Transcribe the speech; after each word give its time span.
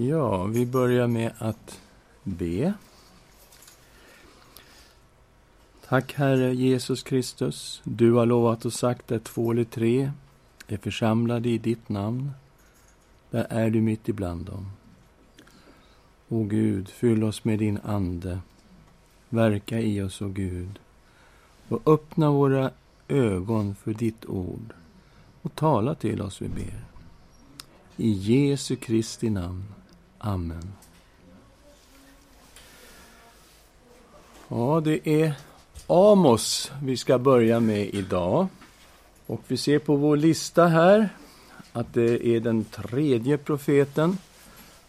Ja, 0.00 0.44
vi 0.44 0.66
börjar 0.66 1.06
med 1.06 1.32
att 1.38 1.80
be. 2.22 2.74
Tack 5.88 6.14
Herre 6.14 6.54
Jesus 6.54 7.02
Kristus. 7.02 7.80
Du 7.84 8.12
har 8.12 8.26
lovat 8.26 8.64
och 8.64 8.72
sagt 8.72 9.12
att 9.12 9.24
två 9.24 9.50
eller 9.50 9.64
tre 9.64 10.10
är 10.68 10.76
församlade 10.76 11.48
i 11.48 11.58
ditt 11.58 11.88
namn. 11.88 12.30
Där 13.30 13.46
är 13.50 13.70
du 13.70 13.80
mitt 13.80 14.08
ibland 14.08 14.46
dem. 14.46 14.70
O 16.28 16.44
Gud, 16.44 16.88
fyll 16.88 17.24
oss 17.24 17.44
med 17.44 17.58
din 17.58 17.78
Ande. 17.84 18.40
Verka 19.28 19.80
i 19.80 20.02
oss, 20.02 20.22
o 20.22 20.28
Gud. 20.28 20.78
Och 21.68 21.88
öppna 21.88 22.30
våra 22.30 22.70
ögon 23.08 23.74
för 23.74 23.94
ditt 23.94 24.26
ord. 24.26 24.72
Och 25.42 25.54
tala 25.54 25.94
till 25.94 26.22
oss, 26.22 26.42
vi 26.42 26.48
ber. 26.48 26.84
I 27.96 28.10
Jesu 28.10 28.76
Kristi 28.76 29.30
namn. 29.30 29.64
Amen. 30.18 30.72
Ja, 34.48 34.80
det 34.84 35.08
är 35.08 35.32
Amos 35.86 36.72
vi 36.82 36.96
ska 36.96 37.18
börja 37.18 37.60
med 37.60 37.94
idag. 37.94 38.46
Och 39.26 39.40
vi 39.48 39.56
ser 39.56 39.78
på 39.78 39.96
vår 39.96 40.16
lista 40.16 40.66
här 40.66 41.08
att 41.72 41.94
det 41.94 42.26
är 42.26 42.40
den 42.40 42.64
tredje 42.64 43.38
profeten 43.38 44.18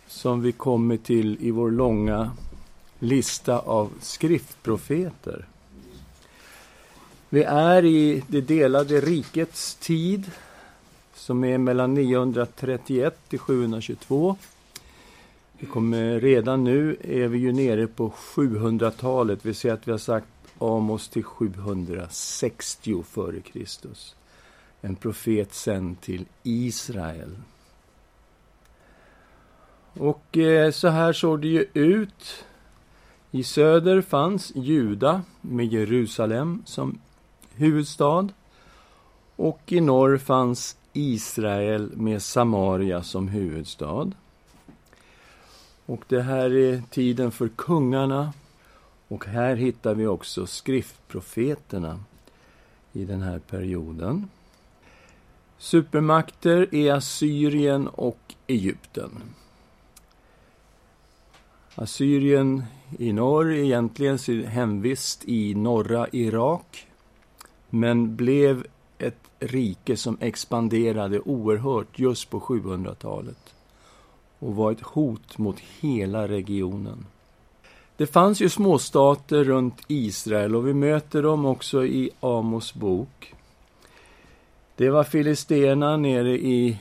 som 0.07 0.41
vi 0.41 0.51
kommer 0.51 0.97
till 0.97 1.37
i 1.41 1.51
vår 1.51 1.71
långa 1.71 2.31
lista 2.99 3.59
av 3.59 3.91
skriftprofeter. 4.01 5.45
Vi 7.29 7.43
är 7.43 7.85
i 7.85 8.23
det 8.27 8.41
delade 8.41 9.01
rikets 9.01 9.75
tid 9.75 10.31
som 11.13 11.43
är 11.43 11.57
mellan 11.57 11.93
931 11.93 13.17
till 13.29 13.39
722. 13.39 14.37
Vi 15.61 15.67
kommer, 15.67 16.19
redan 16.19 16.63
nu 16.63 16.97
är 17.01 17.27
vi 17.27 17.37
ju 17.37 17.51
nere 17.51 17.87
på 17.87 18.09
700-talet. 18.09 19.45
Vi 19.45 19.53
ser 19.53 19.73
att 19.73 19.87
vi 19.87 19.91
har 19.91 19.97
sagt 19.97 20.27
Amos 20.59 21.09
till 21.09 21.23
760 21.23 23.03
före 23.03 23.41
Kristus. 23.41 24.15
En 24.81 24.95
profet 24.95 25.53
sänd 25.53 26.01
till 26.01 26.25
Israel. 26.43 27.37
Och 29.93 30.37
eh, 30.37 30.71
så 30.71 30.87
här 30.87 31.13
såg 31.13 31.41
det 31.41 31.47
ju 31.47 31.65
ut. 31.73 32.45
I 33.31 33.43
söder 33.43 34.01
fanns 34.01 34.51
Juda 34.55 35.21
med 35.41 35.65
Jerusalem 35.65 36.63
som 36.65 36.99
huvudstad. 37.53 38.27
Och 39.35 39.61
i 39.65 39.81
norr 39.81 40.17
fanns 40.17 40.77
Israel 40.93 41.91
med 41.95 42.21
Samaria 42.21 43.03
som 43.03 43.27
huvudstad. 43.27 44.11
Och 45.89 46.03
det 46.07 46.21
här 46.21 46.55
är 46.55 46.81
tiden 46.89 47.31
för 47.31 47.47
kungarna. 47.47 48.33
Och 49.07 49.25
här 49.25 49.55
hittar 49.55 49.95
vi 49.95 50.07
också 50.07 50.47
skriftprofeterna 50.47 51.99
i 52.93 53.05
den 53.05 53.21
här 53.21 53.39
perioden. 53.39 54.29
Supermakter 55.57 56.75
är 56.75 56.93
Assyrien 56.93 57.87
och 57.87 58.35
Egypten. 58.47 59.11
Assyrien 61.75 62.63
i 62.97 63.13
norr 63.13 63.53
egentligen 63.53 64.19
sin 64.19 64.45
hemvist 64.45 65.23
i 65.25 65.55
norra 65.55 66.07
Irak 66.11 66.87
men 67.69 68.15
blev 68.15 68.67
ett 68.97 69.29
rike 69.39 69.97
som 69.97 70.17
expanderade 70.21 71.19
oerhört 71.19 71.99
just 71.99 72.29
på 72.29 72.39
700-talet 72.39 73.55
och 74.39 74.55
var 74.55 74.71
ett 74.71 74.81
hot 74.81 75.37
mot 75.37 75.59
hela 75.59 76.27
regionen. 76.27 77.05
Det 77.97 78.07
fanns 78.07 78.41
ju 78.41 78.49
småstater 78.49 79.43
runt 79.43 79.81
Israel 79.87 80.55
och 80.55 80.67
vi 80.67 80.73
möter 80.73 81.23
dem 81.23 81.45
också 81.45 81.85
i 81.85 82.09
Amos 82.19 82.73
bok. 82.73 83.33
Det 84.75 84.89
var 84.89 85.03
filisterna 85.03 85.97
nere 85.97 86.31
i 86.31 86.79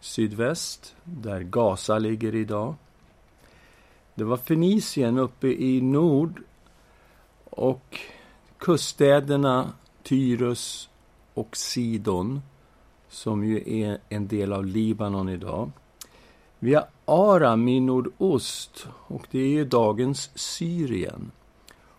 sydväst, 0.00 0.96
där 1.04 1.40
Gaza 1.40 1.98
ligger 1.98 2.34
idag. 2.34 2.74
Det 4.14 4.24
var 4.24 4.36
Fenicien 4.36 5.18
uppe 5.18 5.48
i 5.48 5.80
nord 5.80 6.42
och 7.44 8.00
kuststäderna 8.58 9.72
Tyrus 10.02 10.88
och 11.34 11.56
Sidon, 11.56 12.42
som 13.08 13.44
ju 13.44 13.82
är 13.84 13.98
en 14.08 14.28
del 14.28 14.52
av 14.52 14.66
Libanon 14.66 15.28
idag. 15.28 15.70
Vi 16.64 16.74
har 16.74 16.86
Aram 17.04 17.68
i 17.68 17.80
nordost, 17.80 18.86
och 19.06 19.26
det 19.30 19.38
är 19.38 19.48
ju 19.48 19.64
dagens 19.64 20.30
Syrien. 20.34 21.30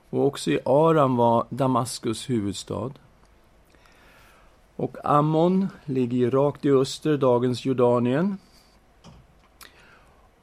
Och 0.10 0.26
också 0.26 0.52
i 0.52 0.60
Aram 0.66 1.16
var 1.16 1.46
Damaskus 1.50 2.30
huvudstad. 2.30 2.92
Och 4.76 4.98
Ammon 5.04 5.68
ligger 5.86 6.32
rakt 6.32 6.66
i 6.66 6.72
öster, 6.72 7.18
dagens 7.18 7.66
Jordanien. 7.66 8.38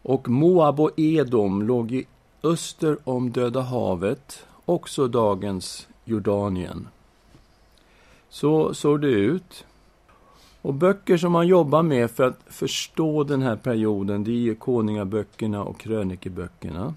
Och 0.02 0.28
Moab 0.28 0.80
och 0.80 0.90
Edom 0.96 1.62
låg 1.62 1.92
i 1.92 2.06
öster 2.42 2.98
om 3.04 3.30
Döda 3.30 3.60
havet, 3.60 4.46
också 4.64 5.08
dagens 5.08 5.88
Jordanien. 6.04 6.88
Så 8.28 8.74
såg 8.74 9.00
det 9.00 9.10
ut. 9.10 9.64
Och 10.62 10.74
böcker 10.74 11.16
som 11.16 11.32
man 11.32 11.46
jobbar 11.46 11.82
med 11.82 12.10
för 12.10 12.24
att 12.24 12.40
förstå 12.46 13.24
den 13.24 13.42
här 13.42 13.56
perioden, 13.56 14.24
det 14.24 14.48
är 14.48 14.54
konungaböckerna 14.54 15.64
och 15.64 15.80
krönikeböckerna. 15.80 16.94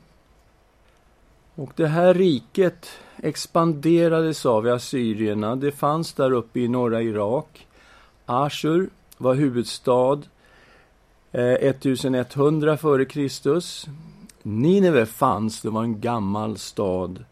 Och 1.55 1.71
det 1.75 1.87
här 1.87 2.13
riket 2.13 2.87
expanderades 3.17 4.45
av 4.45 4.67
assyrierna. 4.67 5.55
Det 5.55 5.71
fanns 5.71 6.13
där 6.13 6.31
uppe 6.31 6.59
i 6.59 6.67
norra 6.67 7.01
Irak. 7.01 7.67
Ashur 8.25 8.89
var 9.17 9.35
huvudstad 9.35 10.21
eh, 11.31 11.53
1100 11.53 12.73
f.Kr. 12.73 12.81
före 12.81 13.05
Kristus. 13.05 13.87
Nineve 14.43 15.05
fanns, 15.05 15.61
det 15.61 15.69
var 15.69 15.83
en 15.83 16.01
gammal 16.01 16.57
stad. 16.57 17.25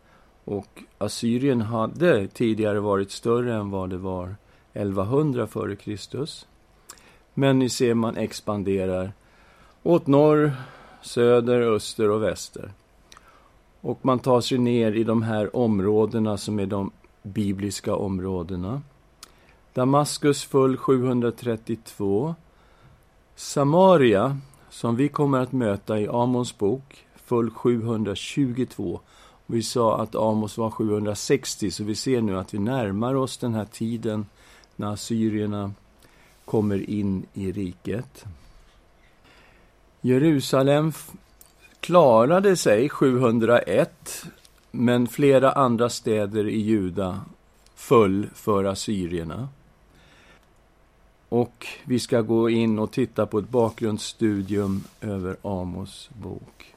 Och 0.46 0.84
Assyrien 0.98 1.62
hade 1.62 2.28
tidigare 2.28 2.80
varit 2.80 3.12
större 3.12 3.56
än 3.56 3.70
vad 3.70 3.90
det 3.90 3.98
var 3.98 4.36
1100 4.74 5.48
före 5.48 5.76
Kristus. 5.76 6.48
Men 7.34 7.60
ni 7.60 7.70
ser, 7.70 7.94
man 7.94 8.18
expanderar 8.18 9.14
åt 9.84 10.08
norr, 10.08 10.52
söder, 11.02 11.62
öster 11.62 12.10
och 12.10 12.24
väster. 12.24 12.72
Och 13.82 14.00
man 14.02 14.20
tar 14.20 14.42
sig 14.42 14.58
ner 14.58 14.92
i 14.92 15.04
de 15.04 15.24
här 15.24 15.56
områdena 15.56 16.38
som 16.38 16.60
är 16.60 16.66
de 16.66 16.92
bibliska 17.24 17.96
områdena. 17.96 18.82
Damaskus 19.74 20.44
föll 20.44 20.78
732. 20.78 22.36
Samaria, 23.36 24.38
som 24.70 24.96
vi 24.96 25.10
kommer 25.10 25.40
att 25.40 25.52
möta 25.52 26.00
i 26.00 26.08
Amons 26.08 26.58
bok, 26.58 27.06
föll 27.16 27.50
722. 27.50 29.00
Vi 29.46 29.64
sa 29.64 30.02
att 30.02 30.16
Amos 30.16 30.58
var 30.58 30.70
760, 30.70 31.72
så 31.72 31.84
vi 31.84 31.96
ser 31.96 32.22
nu 32.22 32.38
att 32.38 32.54
vi 32.54 32.60
närmar 32.60 33.14
oss 33.14 33.38
den 33.38 33.54
här 33.54 33.66
tiden 33.66 34.26
när 34.76 34.94
assyrierna 34.94 35.74
kommer 36.46 36.90
in 36.90 37.26
i 37.34 37.52
riket. 37.52 38.26
Jerusalem 40.02 40.94
klarade 41.80 42.58
sig 42.58 42.90
701, 42.90 44.26
men 44.72 45.08
flera 45.08 45.52
andra 45.52 45.90
städer 45.90 46.48
i 46.48 46.60
Juda 46.60 47.22
föll 47.76 48.28
för 48.34 48.64
assyrierna. 48.64 49.50
Och 51.30 51.68
vi 51.84 52.00
ska 52.00 52.22
gå 52.22 52.50
in 52.50 52.80
och 52.80 52.92
titta 52.92 53.26
på 53.26 53.40
ett 53.40 53.50
bakgrundsstudium 53.50 54.84
över 55.02 55.38
Amos 55.42 56.10
bok. 56.22 56.76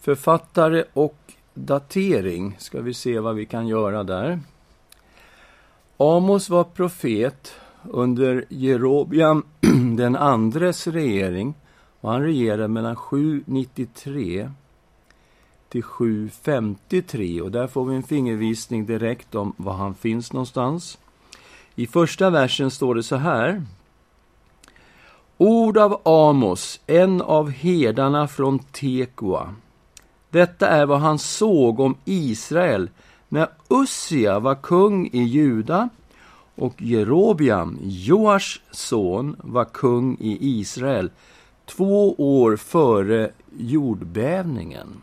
Författare 0.00 0.84
och 0.92 1.18
datering 1.54 2.56
ska 2.58 2.80
vi 2.80 2.94
se 2.94 3.18
vad 3.18 3.34
vi 3.34 3.46
kan 3.46 3.66
göra 3.66 4.04
där. 4.04 4.40
Amos 5.96 6.50
var 6.50 6.64
profet 6.64 7.52
under 7.82 8.44
Jerobiam 8.48 9.42
den 9.96 10.16
andres 10.16 10.86
regering 10.86 11.54
och 12.00 12.10
han 12.10 12.22
regerade 12.22 12.68
mellan 12.68 12.96
793 12.96 14.50
till 15.68 15.82
753 15.82 17.40
och 17.40 17.50
där 17.50 17.66
får 17.66 17.84
vi 17.84 17.96
en 17.96 18.02
fingervisning 18.02 18.86
direkt 18.86 19.34
om 19.34 19.52
var 19.56 19.72
han 19.72 19.94
finns 19.94 20.32
någonstans. 20.32 20.98
I 21.74 21.86
första 21.86 22.30
versen 22.30 22.70
står 22.70 22.94
det 22.94 23.02
så 23.02 23.16
här. 23.16 23.62
Ord 25.36 25.78
av 25.78 26.00
Amos, 26.04 26.80
en 26.86 27.22
av 27.22 27.50
herdarna 27.50 28.28
från 28.28 28.58
Tekoa. 28.58 29.54
Detta 30.30 30.68
är 30.68 30.86
vad 30.86 31.00
han 31.00 31.18
såg 31.18 31.80
om 31.80 31.96
Israel 32.04 32.90
när 33.34 33.48
Ussia 33.68 34.38
var 34.38 34.54
kung 34.54 35.06
i 35.12 35.22
Juda 35.22 35.88
och 36.54 36.82
Jerobiam, 36.82 37.78
Joars 37.82 38.60
son, 38.70 39.36
var 39.38 39.64
kung 39.64 40.16
i 40.20 40.38
Israel 40.40 41.10
två 41.66 42.14
år 42.14 42.56
före 42.56 43.30
jordbävningen. 43.56 45.02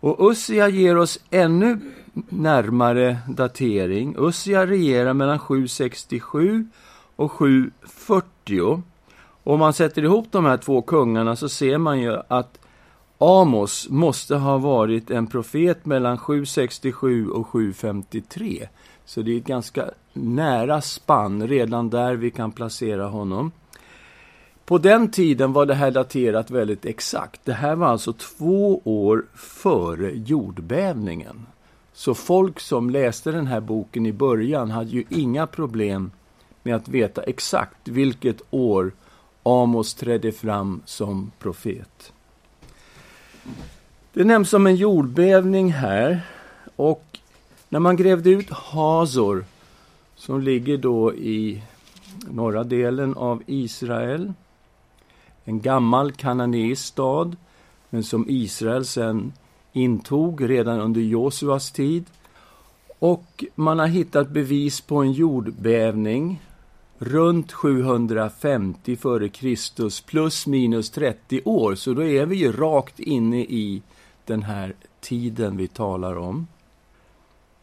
Och 0.00 0.30
Ussia 0.30 0.68
ger 0.68 0.96
oss 0.96 1.18
ännu 1.30 1.80
närmare 2.28 3.18
datering. 3.28 4.14
Ussia 4.18 4.66
regerar 4.66 5.12
mellan 5.12 5.38
767 5.38 6.66
och 7.16 7.32
740. 7.32 8.82
Och 9.42 9.54
om 9.54 9.60
man 9.60 9.72
sätter 9.72 10.04
ihop 10.04 10.26
de 10.30 10.44
här 10.44 10.56
två 10.56 10.82
kungarna 10.82 11.36
så 11.36 11.48
ser 11.48 11.78
man 11.78 12.00
ju 12.00 12.16
att 12.28 12.65
Amos 13.18 13.88
måste 13.90 14.36
ha 14.36 14.58
varit 14.58 15.10
en 15.10 15.26
profet 15.26 15.86
mellan 15.86 16.18
767 16.18 17.30
och 17.30 17.46
753. 17.46 18.68
Så 19.04 19.22
det 19.22 19.32
är 19.32 19.38
ett 19.38 19.44
ganska 19.44 19.90
nära 20.12 20.80
spann, 20.80 21.48
redan 21.48 21.90
där 21.90 22.14
vi 22.14 22.30
kan 22.30 22.52
placera 22.52 23.06
honom. 23.06 23.52
På 24.64 24.78
den 24.78 25.10
tiden 25.10 25.52
var 25.52 25.66
det 25.66 25.74
här 25.74 25.90
daterat 25.90 26.50
väldigt 26.50 26.84
exakt. 26.84 27.40
Det 27.44 27.52
här 27.52 27.76
var 27.76 27.86
alltså 27.86 28.12
två 28.12 28.80
år 28.84 29.24
före 29.34 30.12
jordbävningen. 30.14 31.46
Så 31.92 32.14
folk 32.14 32.60
som 32.60 32.90
läste 32.90 33.32
den 33.32 33.46
här 33.46 33.60
boken 33.60 34.06
i 34.06 34.12
början 34.12 34.70
hade 34.70 34.90
ju 34.90 35.04
inga 35.08 35.46
problem 35.46 36.10
med 36.62 36.76
att 36.76 36.88
veta 36.88 37.22
exakt 37.22 37.88
vilket 37.88 38.42
år 38.50 38.92
Amos 39.42 39.94
trädde 39.94 40.32
fram 40.32 40.82
som 40.84 41.30
profet. 41.38 42.12
Det 44.12 44.24
nämns 44.24 44.50
som 44.50 44.66
en 44.66 44.76
jordbävning 44.76 45.72
här 45.72 46.20
och 46.76 47.18
när 47.68 47.78
man 47.78 47.96
grävde 47.96 48.30
ut 48.30 48.50
Hazor 48.50 49.44
som 50.14 50.40
ligger 50.40 50.76
då 50.76 51.14
i 51.14 51.62
norra 52.30 52.64
delen 52.64 53.14
av 53.14 53.42
Israel 53.46 54.32
en 55.44 55.60
gammal 55.60 56.12
kananeisk 56.12 56.86
stad, 56.86 57.36
men 57.90 58.04
som 58.04 58.24
Israel 58.28 58.84
sen 58.84 59.32
intog 59.72 60.50
redan 60.50 60.80
under 60.80 61.00
Josuas 61.00 61.70
tid. 61.70 62.04
Och 62.98 63.44
man 63.54 63.78
har 63.78 63.86
hittat 63.86 64.28
bevis 64.28 64.80
på 64.80 64.96
en 64.96 65.12
jordbävning 65.12 66.42
runt 66.98 67.52
750 67.52 68.92
f.Kr. 68.92 70.06
plus 70.06 70.46
minus 70.46 70.90
30 70.90 71.40
år, 71.44 71.74
så 71.74 71.94
då 71.94 72.04
är 72.04 72.26
vi 72.26 72.36
ju 72.36 72.52
rakt 72.52 73.00
inne 73.00 73.40
i 73.40 73.82
den 74.24 74.42
här 74.42 74.74
tiden 75.00 75.56
vi 75.56 75.68
talar 75.68 76.16
om. 76.18 76.46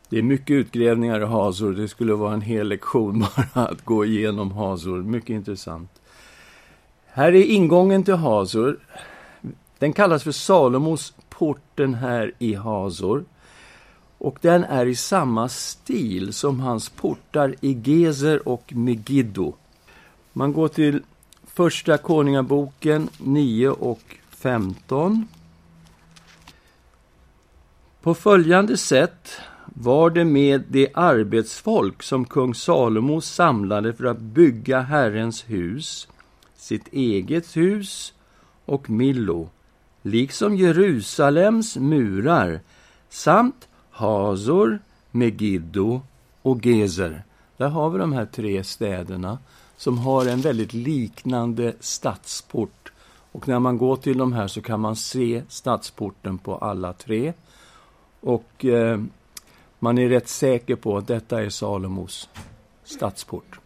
Det 0.09 0.17
är 0.17 0.23
mycket 0.23 0.53
utgrävningar 0.53 1.21
i 1.21 1.25
Hazor. 1.25 1.73
Det 1.73 1.87
skulle 1.87 2.13
vara 2.13 2.33
en 2.33 2.41
hel 2.41 2.67
lektion 2.67 3.19
bara 3.53 3.65
att 3.65 3.85
gå 3.85 4.05
igenom 4.05 4.51
Hazor. 4.51 5.03
Mycket 5.03 5.29
intressant. 5.29 5.89
Här 7.05 7.35
är 7.35 7.43
ingången 7.43 8.03
till 8.03 8.13
Hazor. 8.13 8.79
Den 9.79 9.93
kallas 9.93 10.23
för 10.23 10.31
Salomos 10.31 11.13
porten 11.29 11.93
här 11.93 12.33
i 12.39 12.53
Hazor. 12.53 13.25
Och 14.23 14.37
den 14.41 14.63
är 14.63 14.85
i 14.85 14.95
samma 14.95 15.49
stil 15.49 16.33
som 16.33 16.59
hans 16.59 16.89
portar 16.89 17.55
i 17.61 17.81
Gezer 17.83 18.47
och 18.47 18.73
Megiddo. 18.73 19.53
Man 20.33 20.53
går 20.53 20.67
till 20.67 21.03
Första 21.47 21.97
Konungaboken 21.97 23.09
9 23.17 23.69
och 23.69 24.17
15. 24.29 25.27
På 28.01 28.13
följande 28.13 28.77
sätt 28.77 29.31
var 29.65 30.09
det 30.09 30.25
med 30.25 30.63
det 30.67 30.89
arbetsfolk 30.93 32.03
som 32.03 32.25
kung 32.25 32.55
Salomo 32.55 33.21
samlade 33.21 33.93
för 33.93 34.05
att 34.05 34.19
bygga 34.19 34.81
Herrens 34.81 35.43
hus 35.49 36.07
sitt 36.55 36.87
eget 36.93 37.57
hus 37.57 38.13
och 38.65 38.89
Millo, 38.89 39.49
liksom 40.01 40.55
Jerusalems 40.55 41.77
murar, 41.77 42.59
samt 43.09 43.67
Hazor, 43.93 44.79
Megiddo 45.11 46.01
och 46.41 46.65
Gezer. 46.65 47.23
Där 47.57 47.69
har 47.69 47.89
vi 47.89 47.99
de 47.99 48.13
här 48.13 48.25
tre 48.25 48.63
städerna 48.63 49.37
som 49.77 49.97
har 49.97 50.25
en 50.25 50.41
väldigt 50.41 50.73
liknande 50.73 51.73
stadsport. 51.79 52.91
Och 53.31 53.47
när 53.47 53.59
man 53.59 53.77
går 53.77 53.95
till 53.95 54.17
de 54.17 54.33
här 54.33 54.47
så 54.47 54.61
kan 54.61 54.79
man 54.79 54.95
se 54.95 55.43
stadsporten 55.49 56.37
på 56.37 56.55
alla 56.55 56.93
tre. 56.93 57.33
Och 58.19 58.65
eh, 58.65 59.01
man 59.79 59.97
är 59.97 60.09
rätt 60.09 60.29
säker 60.29 60.75
på 60.75 60.97
att 60.97 61.07
detta 61.07 61.41
är 61.41 61.49
Salomos 61.49 62.29
stadsport 62.83 63.59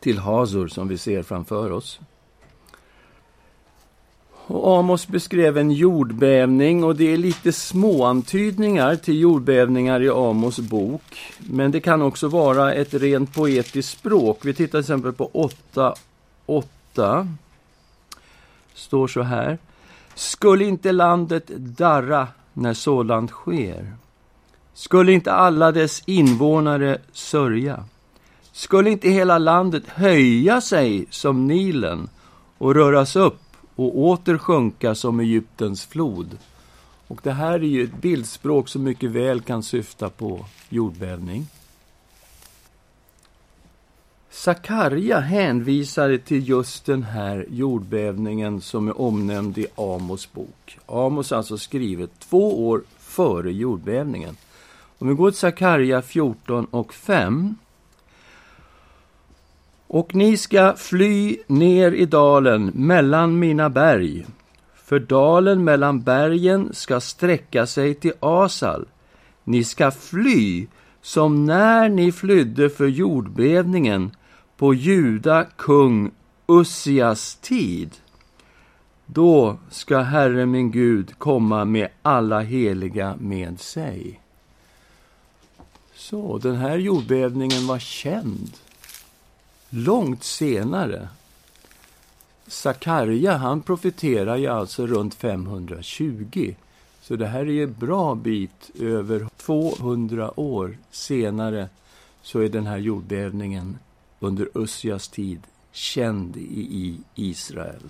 till 0.00 0.18
Hazor 0.18 0.68
som 0.68 0.88
vi 0.88 0.98
ser 0.98 1.22
framför 1.22 1.70
oss. 1.70 2.00
Och 4.46 4.78
Amos 4.78 5.08
beskrev 5.08 5.58
en 5.58 5.70
jordbävning 5.70 6.84
och 6.84 6.96
det 6.96 7.12
är 7.12 7.16
lite 7.16 7.52
småantydningar 7.52 8.96
till 8.96 9.20
jordbävningar 9.20 10.02
i 10.02 10.08
Amos 10.08 10.58
bok. 10.58 11.34
Men 11.38 11.70
det 11.70 11.80
kan 11.80 12.02
också 12.02 12.28
vara 12.28 12.74
ett 12.74 12.94
rent 12.94 13.34
poetiskt 13.34 13.98
språk. 13.98 14.38
Vi 14.42 14.54
tittar 14.54 14.70
till 14.70 14.80
exempel 14.80 15.12
på 15.12 15.50
8.8. 16.46 17.28
står 18.74 19.08
så 19.08 19.22
här. 19.22 19.58
Skulle 20.14 20.64
inte 20.64 20.92
landet 20.92 21.46
darra 21.56 22.28
när 22.52 22.74
sådant 22.74 23.30
sker? 23.30 23.92
Skulle 24.74 25.12
inte 25.12 25.32
alla 25.32 25.72
dess 25.72 26.02
invånare 26.06 26.98
sörja? 27.12 27.84
Skulle 28.52 28.90
inte 28.90 29.08
hela 29.08 29.38
landet 29.38 29.82
höja 29.88 30.60
sig 30.60 31.06
som 31.10 31.46
Nilen 31.46 32.08
och 32.58 32.74
röras 32.74 33.16
upp 33.16 33.43
och 33.76 33.98
åter 33.98 34.38
sjunka 34.38 34.94
som 34.94 35.20
Egyptens 35.20 35.86
flod? 35.86 36.38
Och 37.08 37.20
det 37.22 37.32
här 37.32 37.54
är 37.54 37.68
ju 37.68 37.84
ett 37.84 38.00
bildspråk 38.02 38.68
som 38.68 38.82
mycket 38.82 39.10
väl 39.10 39.40
kan 39.40 39.62
syfta 39.62 40.10
på 40.10 40.46
jordbävning. 40.68 41.46
Sakarja 44.30 45.20
hänvisade 45.20 46.18
till 46.18 46.48
just 46.48 46.86
den 46.86 47.02
här 47.02 47.46
jordbävningen 47.50 48.60
som 48.60 48.88
är 48.88 49.00
omnämnd 49.00 49.58
i 49.58 49.66
Amos 49.74 50.32
bok. 50.32 50.78
Amos 50.86 51.32
alltså 51.32 51.58
skrivet 51.58 52.10
två 52.18 52.68
år 52.68 52.82
före 52.98 53.52
jordbävningen. 53.52 54.36
Om 54.98 55.08
vi 55.08 55.14
går 55.14 55.30
till 55.30 55.40
Sakarja 55.40 56.02
14 56.02 56.64
och 56.64 56.94
5 56.94 57.56
och 59.94 60.14
ni 60.14 60.36
ska 60.36 60.74
fly 60.76 61.36
ner 61.46 61.92
i 61.92 62.06
dalen 62.06 62.66
mellan 62.74 63.38
mina 63.38 63.70
berg, 63.70 64.26
för 64.74 64.98
dalen 64.98 65.64
mellan 65.64 66.02
bergen 66.02 66.68
ska 66.72 67.00
sträcka 67.00 67.66
sig 67.66 67.94
till 67.94 68.12
Asal. 68.20 68.86
Ni 69.44 69.64
ska 69.64 69.90
fly 69.90 70.66
som 71.02 71.46
när 71.46 71.88
ni 71.88 72.12
flydde 72.12 72.70
för 72.70 72.86
jordbävningen 72.86 74.16
på 74.56 74.74
Juda 74.74 75.44
kung 75.56 76.10
Ussias 76.46 77.34
tid. 77.34 77.90
Då 79.06 79.58
ska 79.70 79.98
Herre 79.98 80.46
min 80.46 80.70
Gud 80.70 81.18
komma 81.18 81.64
med 81.64 81.88
alla 82.02 82.40
heliga 82.40 83.16
med 83.20 83.60
sig. 83.60 84.20
Så, 85.94 86.38
den 86.38 86.56
här 86.56 86.78
jordbävningen 86.78 87.66
var 87.66 87.78
känd 87.78 88.50
långt 89.74 90.24
senare. 90.24 91.08
Sakarja, 92.46 93.36
han 93.36 93.62
profeterar 93.62 94.36
ju 94.36 94.46
alltså 94.46 94.86
runt 94.86 95.14
520. 95.14 96.54
Så 97.02 97.16
det 97.16 97.26
här 97.26 97.40
är 97.40 97.52
ju 97.52 97.62
en 97.62 97.74
bra 97.78 98.14
bit 98.14 98.70
över 98.80 99.28
200 99.36 100.40
år 100.40 100.78
senare 100.90 101.68
så 102.22 102.40
är 102.40 102.48
den 102.48 102.66
här 102.66 102.78
jordbävningen 102.78 103.78
under 104.20 104.48
Ussias 104.54 105.08
tid 105.08 105.40
känd 105.72 106.36
i 106.36 106.98
Israel. 107.14 107.82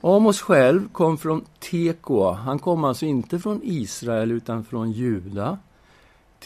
Amos 0.00 0.40
själv 0.40 0.88
kom 0.92 1.18
från 1.18 1.44
Tekoa. 1.58 2.32
Han 2.34 2.58
kom 2.58 2.84
alltså 2.84 3.06
inte 3.06 3.38
från 3.38 3.60
Israel 3.64 4.32
utan 4.32 4.64
från 4.64 4.92
Juda. 4.92 5.58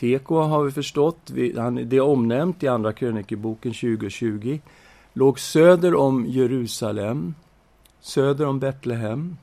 Teko 0.00 0.40
har 0.40 0.64
vi 0.64 0.70
förstått, 0.70 1.18
det 1.26 1.96
är 1.96 2.00
omnämnt 2.00 2.62
i 2.62 2.68
Andra 2.68 2.92
krönikeboken 2.92 3.72
2020, 3.72 4.60
låg 5.12 5.40
söder 5.40 5.94
om 5.94 6.26
Jerusalem, 6.26 7.34
söder 8.00 8.46
om 8.46 8.58
Betlehem. 8.58 9.36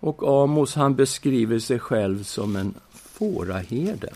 Och 0.00 0.42
Amos 0.42 0.74
han 0.74 0.94
beskriver 0.94 1.58
sig 1.58 1.78
själv 1.78 2.22
som 2.22 2.56
en 2.56 2.74
fåraherde. 2.90 4.12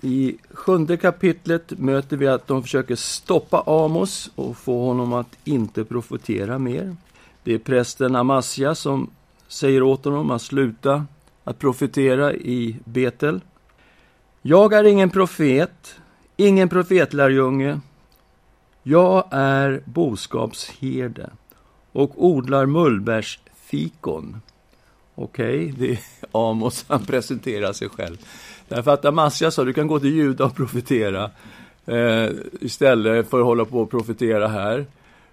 I 0.00 0.36
sjunde 0.50 0.96
kapitlet 0.96 1.78
möter 1.78 2.16
vi 2.16 2.28
att 2.28 2.46
de 2.46 2.62
försöker 2.62 2.96
stoppa 2.96 3.62
Amos 3.66 4.30
och 4.34 4.56
få 4.56 4.84
honom 4.84 5.12
att 5.12 5.38
inte 5.44 5.84
profetera 5.84 6.58
mer. 6.58 6.96
Det 7.42 7.54
är 7.54 7.58
prästen 7.58 8.16
Amasja 8.16 8.74
som 8.74 9.10
säger 9.48 9.82
åt 9.82 10.04
honom 10.04 10.30
att 10.30 10.42
sluta 10.42 11.06
att 11.44 11.58
profetera 11.58 12.34
i 12.34 12.76
Betel. 12.84 13.40
Jag 14.42 14.72
är 14.72 14.84
ingen 14.84 15.10
profet, 15.10 15.96
ingen 16.36 16.68
profetlärjunge. 16.68 17.80
Jag 18.82 19.28
är 19.30 19.82
boskapsherde 19.84 21.30
och 21.92 22.24
odlar 22.24 22.66
mullbärsfikon. 22.66 24.40
Okej, 25.14 25.72
okay, 25.72 25.72
det 25.78 25.92
är 25.92 25.98
Amos, 26.32 26.84
han 26.88 27.04
presenterar 27.04 27.72
sig 27.72 27.88
själv. 27.88 28.16
Därför 28.68 28.90
att 28.90 29.04
Amasja 29.04 29.50
sa, 29.50 29.64
du 29.64 29.72
kan 29.72 29.86
gå 29.86 30.00
till 30.00 30.14
Juda 30.14 30.44
och 30.44 30.56
profetera 30.56 31.30
eh, 31.86 32.30
istället 32.60 33.30
för 33.30 33.38
att 33.38 33.44
hålla 33.44 33.64
på 33.64 33.80
och 33.80 33.90
profetera 33.90 34.48
här. 34.48 34.86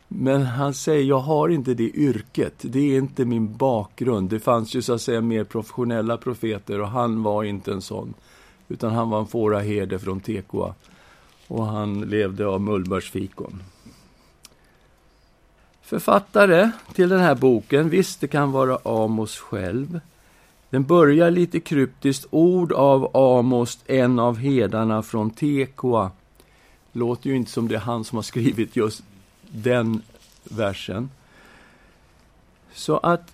Men 0.08 0.42
han 0.42 0.74
säger, 0.74 1.04
jag 1.04 1.20
har 1.20 1.50
inte 1.50 1.74
det 1.74 1.90
yrket, 1.90 2.54
det 2.62 2.80
är 2.80 2.98
inte 2.98 3.26
min 3.26 3.58
bakgrund. 3.58 4.30
Det 4.30 4.40
fanns 4.40 4.76
ju 4.76 4.82
så 4.82 4.94
att 4.94 5.02
säga 5.02 5.22
mer 5.22 5.44
professionella 5.44 6.18
profeter 6.18 6.82
och 6.82 6.90
han 6.90 7.24
var 7.24 7.44
inte 7.44 7.72
en 7.72 7.82
sån. 7.82 8.14
Utan 8.68 8.92
han 8.92 9.10
var 9.10 9.20
en 9.20 9.28
fåraherde 9.28 10.00
från 10.00 10.20
Tekoa. 10.20 10.74
Och 11.48 11.66
han 11.66 12.02
levde 12.02 12.48
av 12.48 12.62
mullbärsfikon. 12.62 13.64
Författare 15.82 16.72
till 16.94 17.10
den 17.10 17.20
här 17.20 17.36
boken, 17.36 17.90
visst 17.90 18.22
det 18.22 18.28
kan 18.28 18.52
vara 18.52 18.80
Amos 18.84 19.38
själv. 19.38 20.00
Den 20.70 20.84
börjar 20.84 21.32
lite 21.32 21.60
kryptiskt, 21.60 22.28
ord 22.30 22.72
av 22.72 23.18
Amos, 23.18 23.80
en 23.86 24.20
av 24.20 24.38
hedarna 24.38 25.04
från 25.04 25.30
Tekoa. 25.30 26.12
Låter 26.92 27.30
ju 27.30 27.36
inte 27.36 27.52
som 27.52 27.68
det 27.68 27.76
är 27.76 27.80
han 27.80 28.04
som 28.04 28.16
har 28.16 28.24
skrivit 28.24 28.76
just 28.76 29.04
den 29.52 30.02
versen. 30.44 31.10
Så 32.74 32.98
att 32.98 33.34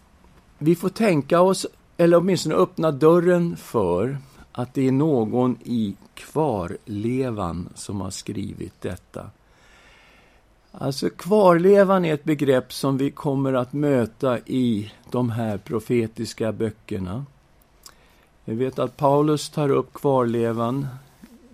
vi 0.57 0.75
får 0.75 0.89
tänka 0.89 1.41
oss, 1.41 1.67
eller 1.97 2.17
åtminstone 2.17 2.55
öppna 2.55 2.91
dörren 2.91 3.57
för 3.57 4.17
att 4.51 4.73
det 4.73 4.87
är 4.87 4.91
någon 4.91 5.57
i 5.63 5.95
kvarlevan 6.13 7.69
som 7.75 8.01
har 8.01 8.09
skrivit 8.09 8.81
detta. 8.81 9.29
Alltså 10.71 11.09
kvarlevan 11.09 12.05
är 12.05 12.13
ett 12.13 12.23
begrepp 12.23 12.73
som 12.73 12.97
vi 12.97 13.11
kommer 13.11 13.53
att 13.53 13.73
möta 13.73 14.39
i 14.39 14.91
de 15.11 15.29
här 15.29 15.57
profetiska 15.57 16.51
böckerna. 16.51 17.25
Vi 18.45 18.55
vet 18.55 18.79
att 18.79 18.97
Paulus 18.97 19.49
tar 19.49 19.69
upp 19.69 19.93
kvarlevan 19.93 20.87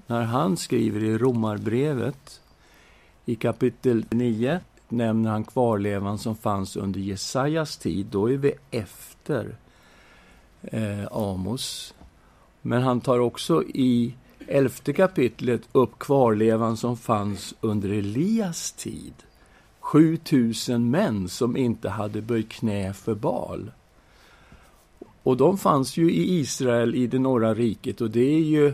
när 0.08 0.24
han 0.24 0.58
skriver 0.58 1.04
i 1.04 1.18
Romarbrevet. 1.18 2.42
I 3.30 3.36
kapitel 3.36 4.06
9 4.10 4.60
nämner 4.90 5.32
han 5.32 5.44
kvarlevan 5.44 6.18
som 6.18 6.36
fanns 6.36 6.76
under 6.76 7.00
Jesajas 7.00 7.78
tid. 7.78 8.06
Då 8.06 8.32
är 8.32 8.38
vi 8.38 8.54
efter 8.72 9.56
eh, 10.62 11.08
Amos. 11.12 11.94
Men 12.62 12.82
han 12.82 13.02
tar 13.02 13.20
också 13.20 13.64
i 13.64 14.14
elfte 14.48 14.94
kapitlet 14.94 15.62
upp 15.72 16.00
kvarlevan 16.00 16.78
som 16.78 16.98
fanns 16.98 17.56
under 17.62 17.90
Elias 17.90 18.72
tid. 18.72 19.14
7000 19.80 20.90
män 20.90 21.30
som 21.30 21.58
inte 21.58 21.90
hade 21.90 22.22
böjt 22.22 22.50
knä 22.50 22.94
för 22.94 23.16
Bal. 23.16 23.72
Och 25.24 25.38
de 25.38 25.58
fanns 25.58 25.98
ju 25.98 26.12
i 26.12 26.40
Israel 26.40 26.96
i 26.96 27.08
det 27.08 27.20
norra 27.20 27.54
riket 27.54 28.02
och 28.02 28.12
det 28.12 28.36
är 28.36 28.44
ju 28.44 28.74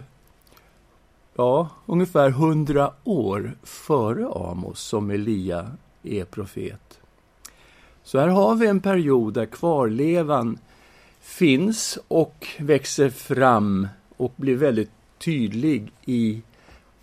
ja, 1.36 1.70
ungefär 1.86 2.30
hundra 2.30 2.92
år 3.04 3.58
före 3.64 4.28
Amos 4.28 4.80
som 4.80 5.12
Elia 5.12 5.72
är 6.04 6.26
profet. 6.26 7.00
Så 8.04 8.20
här 8.20 8.28
har 8.28 8.56
vi 8.56 8.68
en 8.68 8.80
period 8.80 9.34
där 9.34 9.46
kvarlevan 9.46 10.58
finns 11.20 12.00
och 12.08 12.48
växer 12.60 13.10
fram 13.10 13.88
och 14.18 14.34
blir 14.36 14.56
väldigt 14.56 14.92
tydlig 15.18 15.92
i 16.06 16.42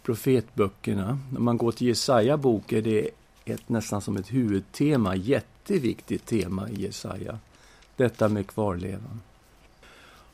profetböckerna. 0.03 1.19
När 1.33 1.41
man 1.41 1.57
går 1.57 1.73
till 1.73 1.87
Jesaja 1.87 2.37
bok 2.37 2.73
är 2.73 2.83
det 2.83 3.11
ett, 3.45 3.69
nästan 3.69 4.01
som 4.01 4.17
ett 4.17 4.33
huvudtema, 4.33 5.17
jätteviktigt 5.17 6.27
tema 6.27 6.71
i 6.71 6.83
Jesaja. 6.83 7.39
Detta 7.97 8.29
med 8.29 8.47
kvarlevan. 8.47 9.21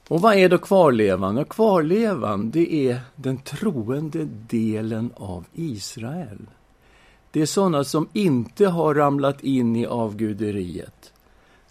Och 0.09 0.21
vad 0.21 0.35
är 0.35 0.49
då 0.49 0.59
kvarlevan? 0.59 1.39
Och 1.39 1.49
kvarlevan, 1.49 2.51
det 2.51 2.89
är 2.89 3.01
den 3.17 3.39
troende 3.39 4.25
delen 4.49 5.13
av 5.17 5.45
Israel. 5.55 6.47
Det 7.31 7.43
är 7.43 7.47
sådana 7.47 7.85
som 7.85 8.09
inte 8.13 8.67
har 8.67 8.95
ramlat 8.95 9.45
in 9.45 9.77
i 9.77 9.87
avguderiet. 9.87 11.13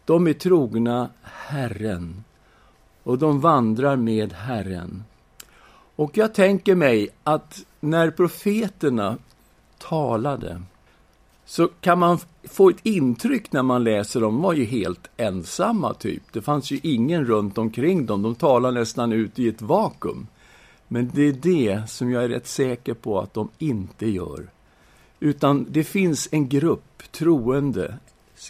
De 0.05 0.27
är 0.27 0.33
trogna 0.33 1.09
Herren 1.21 2.23
och 3.03 3.17
de 3.17 3.39
vandrar 3.41 3.95
med 3.95 4.33
Herren. 4.33 5.03
Och 5.95 6.17
jag 6.17 6.33
tänker 6.33 6.75
mig 6.75 7.09
att 7.23 7.65
när 7.79 8.11
profeterna 8.11 9.17
talade 9.77 10.61
så 11.45 11.67
kan 11.67 11.99
man 11.99 12.19
få 12.43 12.69
ett 12.69 12.79
intryck 12.83 13.51
när 13.51 13.63
man 13.63 13.83
läser 13.83 14.21
dem, 14.21 14.33
de 14.33 14.41
var 14.41 14.53
ju 14.53 14.65
helt 14.65 15.09
ensamma 15.17 15.93
typ. 15.93 16.23
Det 16.33 16.41
fanns 16.41 16.71
ju 16.71 16.79
ingen 16.83 17.25
runt 17.25 17.57
omkring 17.57 18.05
dem, 18.05 18.21
de 18.21 18.35
talade 18.35 18.79
nästan 18.79 19.13
ut 19.13 19.39
i 19.39 19.47
ett 19.47 19.61
vakuum. 19.61 20.27
Men 20.87 21.11
det 21.13 21.21
är 21.21 21.33
det 21.33 21.89
som 21.89 22.11
jag 22.11 22.23
är 22.23 22.29
rätt 22.29 22.47
säker 22.47 22.93
på 22.93 23.19
att 23.19 23.33
de 23.33 23.49
inte 23.57 24.09
gör. 24.09 24.49
Utan 25.19 25.67
det 25.69 25.83
finns 25.83 26.29
en 26.31 26.49
grupp 26.49 27.03
troende, 27.11 27.97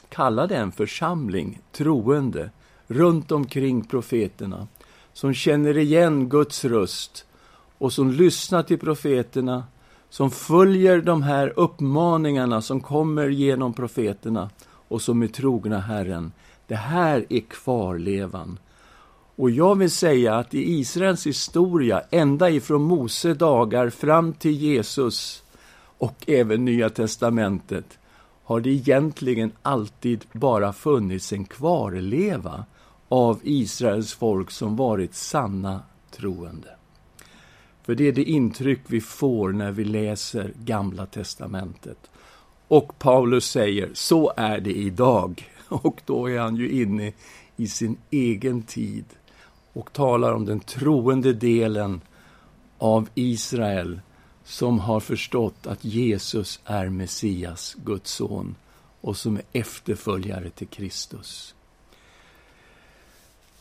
kalla 0.10 0.48
det 0.48 0.56
en 0.56 0.72
församling, 0.72 1.62
troende, 1.72 2.50
runt 2.88 3.32
omkring 3.32 3.84
profeterna, 3.84 4.68
som 5.14 5.34
känner 5.34 5.78
igen 5.78 6.30
Guds 6.30 6.66
röst 6.66 7.26
och 7.78 7.94
som 7.94 8.12
lyssnar 8.12 8.64
till 8.64 8.80
profeterna, 8.80 9.64
som 10.16 10.32
följer 10.32 11.02
de 11.02 11.24
här 11.24 11.54
uppmaningarna 11.56 12.62
som 12.62 12.82
kommer 12.82 13.30
genom 13.30 13.74
profeterna 13.74 14.50
och 14.88 15.02
som 15.02 15.24
är 15.24 15.28
trogna 15.28 15.80
Herren. 15.80 16.32
Det 16.68 16.76
här 16.76 17.26
är 17.30 17.40
kvarlevan. 17.40 18.60
Och 19.36 19.50
jag 19.50 19.76
vill 19.76 19.92
säga 19.92 20.36
att 20.36 20.54
i 20.54 20.80
Israels 20.80 21.28
historia, 21.28 22.02
ända 22.12 22.50
ifrån 22.50 22.82
Mose 22.82 23.34
dagar 23.34 23.90
fram 23.90 24.34
till 24.34 24.52
Jesus 24.52 25.44
och 25.98 26.16
även 26.28 26.66
Nya 26.66 26.90
testamentet, 26.90 27.98
har 28.44 28.60
det 28.60 28.70
egentligen 28.70 29.52
alltid 29.62 30.26
bara 30.32 30.74
funnits 30.74 31.34
en 31.34 31.46
kvarleva 31.46 32.66
av 33.10 33.40
Israels 33.44 34.14
folk 34.14 34.52
som 34.52 34.76
varit 34.76 35.16
sanna 35.16 35.80
troende. 36.12 36.75
För 37.86 37.96
det 37.96 38.08
är 38.08 38.12
det 38.12 38.24
intryck 38.24 38.80
vi 38.88 39.02
får 39.02 39.52
när 39.52 39.72
vi 39.72 39.84
läser 39.84 40.54
Gamla 40.64 41.06
testamentet. 41.06 41.98
Och 42.68 43.00
Paulus 43.00 43.50
säger, 43.50 43.90
så 43.94 44.34
är 44.38 44.60
det 44.60 44.74
idag. 44.74 45.50
Och 45.68 46.02
då 46.06 46.30
är 46.30 46.40
han 46.40 46.56
ju 46.56 46.70
inne 46.70 47.14
i 47.56 47.68
sin 47.68 47.98
egen 48.10 48.62
tid 48.64 49.06
och 49.74 49.94
talar 49.94 50.34
om 50.34 50.46
den 50.46 50.60
troende 50.60 51.34
delen 51.34 52.02
av 52.78 53.10
Israel 53.14 54.00
som 54.44 54.80
har 54.80 55.00
förstått 55.00 55.68
att 55.68 55.86
Jesus 55.86 56.60
är 56.66 56.90
Messias, 56.90 57.76
Guds 57.86 58.12
son, 58.12 58.56
och 59.02 59.18
som 59.18 59.36
är 59.36 59.44
efterföljare 59.54 60.50
till 60.50 60.68
Kristus. 60.68 61.56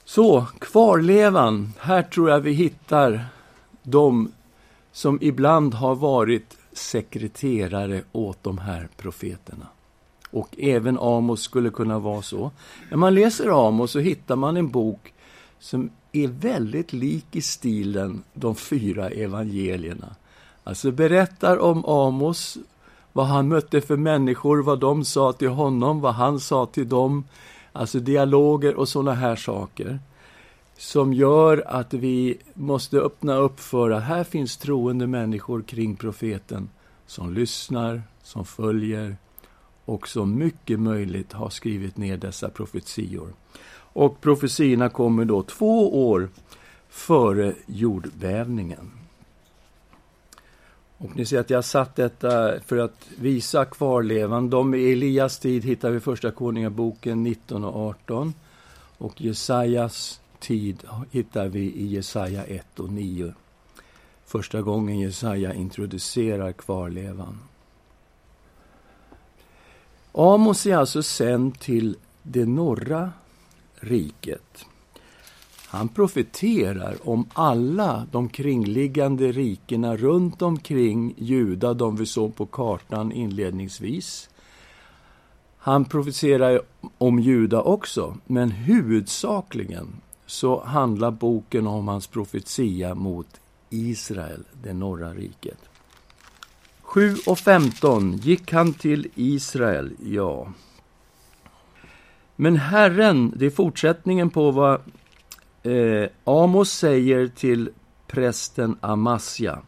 Så, 0.04 0.47
kvarlevan. 0.59 1.73
Här 1.78 2.02
tror 2.02 2.31
jag 2.31 2.40
vi 2.40 2.52
hittar 2.52 3.26
de 3.85 4.33
som 4.93 5.19
ibland 5.21 5.75
har 5.75 5.95
varit 5.95 6.57
sekreterare 6.73 8.03
åt 8.12 8.43
de 8.43 8.59
här 8.59 8.88
profeterna. 8.97 9.67
Och 10.31 10.49
även 10.59 10.99
Amos 10.99 11.43
skulle 11.43 11.71
kunna 11.71 11.99
vara 11.99 12.23
så. 12.23 12.50
När 12.91 12.97
man 12.97 13.14
läser 13.14 13.67
Amos 13.69 13.91
så 13.91 13.99
hittar 13.99 14.37
man 14.37 14.57
en 14.57 14.69
bok 14.69 15.12
som 15.59 15.91
är 16.12 16.29
väldigt 16.29 16.93
lik 16.93 17.26
i 17.33 17.43
stilen 17.43 18.23
de 18.35 18.55
fyra 18.55 19.11
evangelierna. 19.11 20.14
Alltså 20.64 20.91
berättar 20.91 21.59
om 21.59 21.85
Amos, 21.85 22.59
vad 23.12 23.26
han 23.26 23.49
mötte 23.49 23.81
för 23.81 23.97
människor, 23.97 24.62
vad 24.62 24.81
de 24.81 25.05
sa 25.05 25.33
till 25.33 25.49
honom, 25.49 26.00
vad 26.00 26.14
han 26.14 26.41
sa 26.41 26.67
till 26.67 26.88
dem. 26.88 27.25
Alltså 27.73 27.99
dialoger 27.99 28.75
och 28.75 28.88
sådana 28.88 29.12
här 29.12 29.37
saker 29.37 29.99
som 30.76 31.12
gör 31.12 31.64
att 31.66 31.95
vi 31.95 32.38
måste 32.54 32.99
öppna 32.99 33.37
upp 33.37 33.61
för 33.61 33.90
att 33.90 34.02
här 34.02 34.25
finns 34.25 34.57
troende 34.57 35.07
människor 35.07 35.62
kring 35.62 35.97
profeten 35.97 36.69
som 37.07 37.35
lyssnar, 37.35 38.02
som 38.23 38.45
följer 38.45 39.16
och 39.85 40.09
som 40.09 40.38
mycket 40.38 40.81
möjligt 40.81 41.33
har 41.33 41.50
skrivit 41.50 41.97
ner 41.97 42.16
dessa 42.16 42.49
profetior. 42.49 43.28
Och 43.76 44.21
profetiorna 44.21 44.88
kommer 44.88 45.25
då 45.25 45.43
två 45.43 46.09
år 46.11 46.28
före 46.88 47.54
jordbävningen. 47.66 48.90
Och 50.99 51.16
ni 51.16 51.26
ser 51.26 51.40
att 51.40 51.50
jag 51.50 51.59
har 51.59 51.62
satt 51.62 51.97
detta 51.97 52.61
för 52.61 52.78
att 52.78 53.07
visa 53.19 53.64
kvarlevan. 53.64 54.50
De 54.50 54.75
i 54.75 54.93
Elias 54.93 55.38
tid 55.38 55.64
hittar 55.64 55.90
vi 55.90 56.00
Första 56.00 56.31
Konungaboken 56.31 57.23
19 57.23 57.64
och 57.64 57.88
18 57.88 58.35
och 58.99 59.21
Jesajas 59.21 60.21
tid 60.45 60.83
hittar 61.11 61.49
vi 61.49 61.61
i 61.61 61.87
Jesaja 61.87 62.45
1 62.45 62.81
och 62.81 62.91
9. 62.91 63.35
första 64.27 64.63
gången 64.63 64.99
Jesaja 64.99 65.55
introducerar 65.55 66.53
kvarlevan. 66.53 67.39
Amos 70.13 70.67
är 70.67 70.77
alltså 70.77 71.03
sänd 71.03 71.61
till 71.61 71.97
det 72.23 72.47
norra 72.47 73.13
riket. 73.75 74.65
Han 75.67 75.89
profeterar 75.89 77.09
om 77.09 77.29
alla 77.33 78.07
de 78.13 78.29
kringliggande 78.29 79.33
rikena 79.33 79.97
runt 79.97 80.43
omkring 80.43 81.15
Juda, 81.17 81.75
de 81.75 81.97
vi 81.97 82.07
såg 82.07 82.37
på 82.37 82.47
kartan 82.47 83.13
inledningsvis. 83.13 84.29
Han 85.59 85.85
profeterar 85.85 86.61
om 86.99 87.19
Juda 87.19 87.63
också, 87.63 88.17
men 88.27 88.51
huvudsakligen 88.51 90.01
så 90.26 90.64
handlar 90.64 91.11
boken 91.11 91.66
om 91.66 91.88
hans 91.88 92.07
profetia 92.07 92.95
mot 92.95 93.40
Israel, 93.71 94.45
det 94.62 94.73
norra 94.73 95.14
riket. 95.14 95.59
7 96.83 97.14
och 97.26 97.38
15 97.38 98.16
gick 98.16 98.52
han 98.52 98.73
till 98.73 99.09
Israel, 99.14 99.93
ja. 100.02 100.52
Men 102.37 102.57
Herren, 102.57 103.33
det 103.37 103.47
är 103.47 103.50
fortsättningen 103.50 104.31
på 104.31 104.50
vad 104.50 104.81
eh, 105.62 106.09
Amos 106.25 106.73
säger 106.73 107.26
till 107.26 107.71
prästen 108.07 108.76
Amasja. 108.81 109.59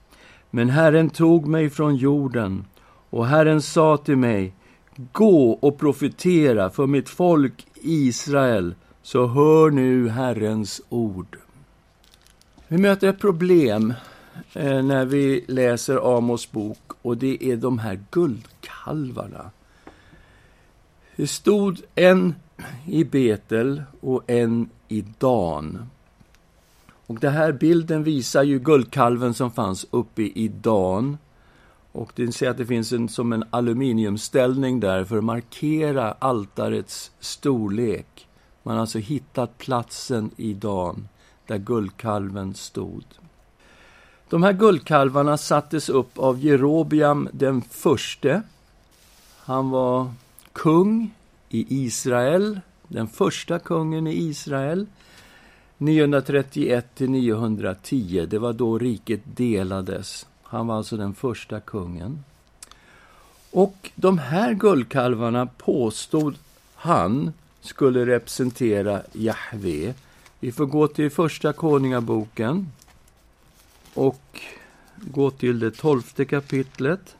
Men 0.50 0.70
Herren 0.70 1.10
tog 1.10 1.46
mig 1.46 1.70
från 1.70 1.96
jorden 1.96 2.64
och 3.10 3.26
Herren 3.26 3.62
sa 3.62 3.96
till 3.96 4.16
mig 4.16 4.54
Gå 5.12 5.50
och 5.50 5.78
profetera 5.78 6.70
för 6.70 6.86
mitt 6.86 7.08
folk 7.08 7.66
Israel, 7.74 8.74
så 9.06 9.26
hör 9.26 9.70
nu 9.70 10.08
Herrens 10.08 10.82
ord. 10.88 11.38
Vi 12.68 12.78
möter 12.78 13.08
ett 13.08 13.18
problem 13.18 13.94
eh, 14.52 14.82
när 14.82 15.04
vi 15.04 15.44
läser 15.48 16.16
Amos 16.16 16.52
bok 16.52 16.78
och 17.02 17.16
det 17.16 17.44
är 17.44 17.56
de 17.56 17.78
här 17.78 18.00
guldkalvarna. 18.10 19.50
Det 21.16 21.26
stod 21.26 21.82
en 21.94 22.34
i 22.86 23.04
Betel 23.04 23.82
och 24.00 24.22
en 24.26 24.70
i 24.88 25.04
Dan. 25.18 25.90
Och 27.06 27.20
den 27.20 27.32
här 27.32 27.52
bilden 27.52 28.04
visar 28.04 28.42
ju 28.42 28.58
guldkalven 28.58 29.34
som 29.34 29.50
fanns 29.50 29.86
uppe 29.90 30.22
i 30.22 30.48
Dan. 30.48 31.18
Och 31.92 32.12
det 32.14 32.32
ser 32.32 32.50
att 32.50 32.58
det 32.58 32.66
finns 32.66 32.92
en, 32.92 33.08
som 33.08 33.32
en 33.32 33.44
aluminiumställning 33.50 34.80
där 34.80 35.04
för 35.04 35.18
att 35.18 35.24
markera 35.24 36.12
altarets 36.12 37.10
storlek. 37.20 38.15
Man 38.66 38.74
har 38.74 38.80
alltså 38.80 38.98
hittat 38.98 39.58
platsen 39.58 40.30
i 40.36 40.54
Dan 40.54 41.08
där 41.46 41.58
guldkalven 41.58 42.54
stod. 42.54 43.04
De 44.28 44.42
här 44.42 44.52
guldkalvarna 44.52 45.36
sattes 45.36 45.88
upp 45.88 46.18
av 46.18 46.44
Jerobiam 46.44 47.28
den 47.32 47.62
förste. 47.62 48.42
Han 49.38 49.70
var 49.70 50.12
kung 50.52 51.14
i 51.48 51.84
Israel, 51.84 52.60
den 52.88 53.08
första 53.08 53.58
kungen 53.58 54.06
i 54.06 54.12
Israel. 54.12 54.86
931 55.78 56.86
till 56.94 57.10
910, 57.10 58.26
det 58.30 58.38
var 58.38 58.52
då 58.52 58.78
riket 58.78 59.20
delades. 59.24 60.26
Han 60.42 60.66
var 60.66 60.76
alltså 60.76 60.96
den 60.96 61.14
första 61.14 61.60
kungen. 61.60 62.24
Och 63.50 63.90
de 63.94 64.18
här 64.18 64.54
guldkalvarna 64.54 65.46
påstod 65.46 66.34
han 66.74 67.32
skulle 67.66 68.06
representera 68.06 69.02
Jahve. 69.12 69.94
Vi 70.40 70.52
får 70.52 70.66
gå 70.66 70.88
till 70.88 71.10
Första 71.10 71.52
Konungaboken 71.52 72.72
och 73.94 74.40
gå 74.96 75.30
till 75.30 75.58
det 75.58 75.70
tolfte 75.70 76.24
kapitlet, 76.24 77.16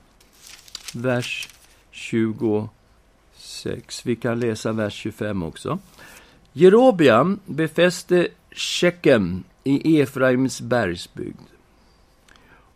vers 0.94 1.48
26. 1.90 4.06
Vi 4.06 4.16
kan 4.16 4.40
läsa 4.40 4.72
vers 4.72 4.94
25 4.94 5.42
också. 5.42 5.78
Jerobiam 6.52 7.40
befäste 7.46 8.28
Shekem 8.50 9.44
i 9.64 10.00
Efraims 10.00 10.60
bergsbygd 10.60 11.40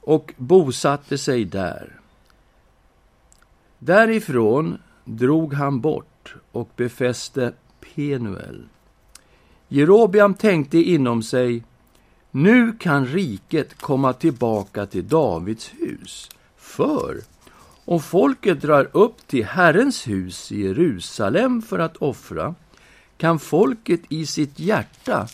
och 0.00 0.34
bosatte 0.36 1.18
sig 1.18 1.44
där. 1.44 2.00
Därifrån 3.78 4.78
drog 5.04 5.54
han 5.54 5.80
bort 5.80 6.34
och 6.52 6.68
befäste 6.76 7.52
Penuel. 7.94 8.68
Jerobiam 9.68 10.34
tänkte 10.34 10.78
inom 10.78 11.22
sig, 11.22 11.64
nu 12.30 12.72
kan 12.72 13.06
riket 13.06 13.74
komma 13.80 14.12
tillbaka 14.12 14.86
till 14.86 15.08
Davids 15.08 15.70
hus. 15.78 16.30
För 16.56 17.20
om 17.84 18.00
folket 18.00 18.62
drar 18.62 18.88
upp 18.92 19.26
till 19.26 19.44
Herrens 19.44 20.08
hus 20.08 20.52
i 20.52 20.62
Jerusalem 20.62 21.62
för 21.62 21.78
att 21.78 21.96
offra, 21.96 22.54
kan 23.16 23.38
folket 23.38 24.00
i 24.08 24.26
sitt 24.26 24.58
hjärta 24.58 25.28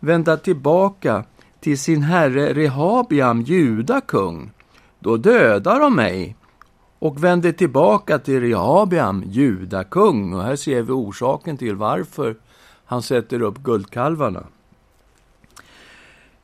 vända 0.00 0.36
tillbaka 0.36 1.24
till 1.60 1.78
sin 1.78 2.02
herre 2.02 2.54
Rehabiam, 2.54 3.42
juda 3.42 4.00
kung. 4.00 4.50
Då 4.98 5.16
dödar 5.16 5.80
de 5.80 5.96
mig 5.96 6.36
och 7.02 7.24
vänder 7.24 7.52
tillbaka 7.52 8.18
till 8.18 8.40
Rehabiam, 8.40 9.24
judakung. 9.26 10.34
Och 10.34 10.42
här 10.42 10.56
ser 10.56 10.82
vi 10.82 10.92
orsaken 10.92 11.56
till 11.56 11.76
varför 11.76 12.36
han 12.84 13.02
sätter 13.02 13.42
upp 13.42 13.58
guldkalvarna. 13.58 14.46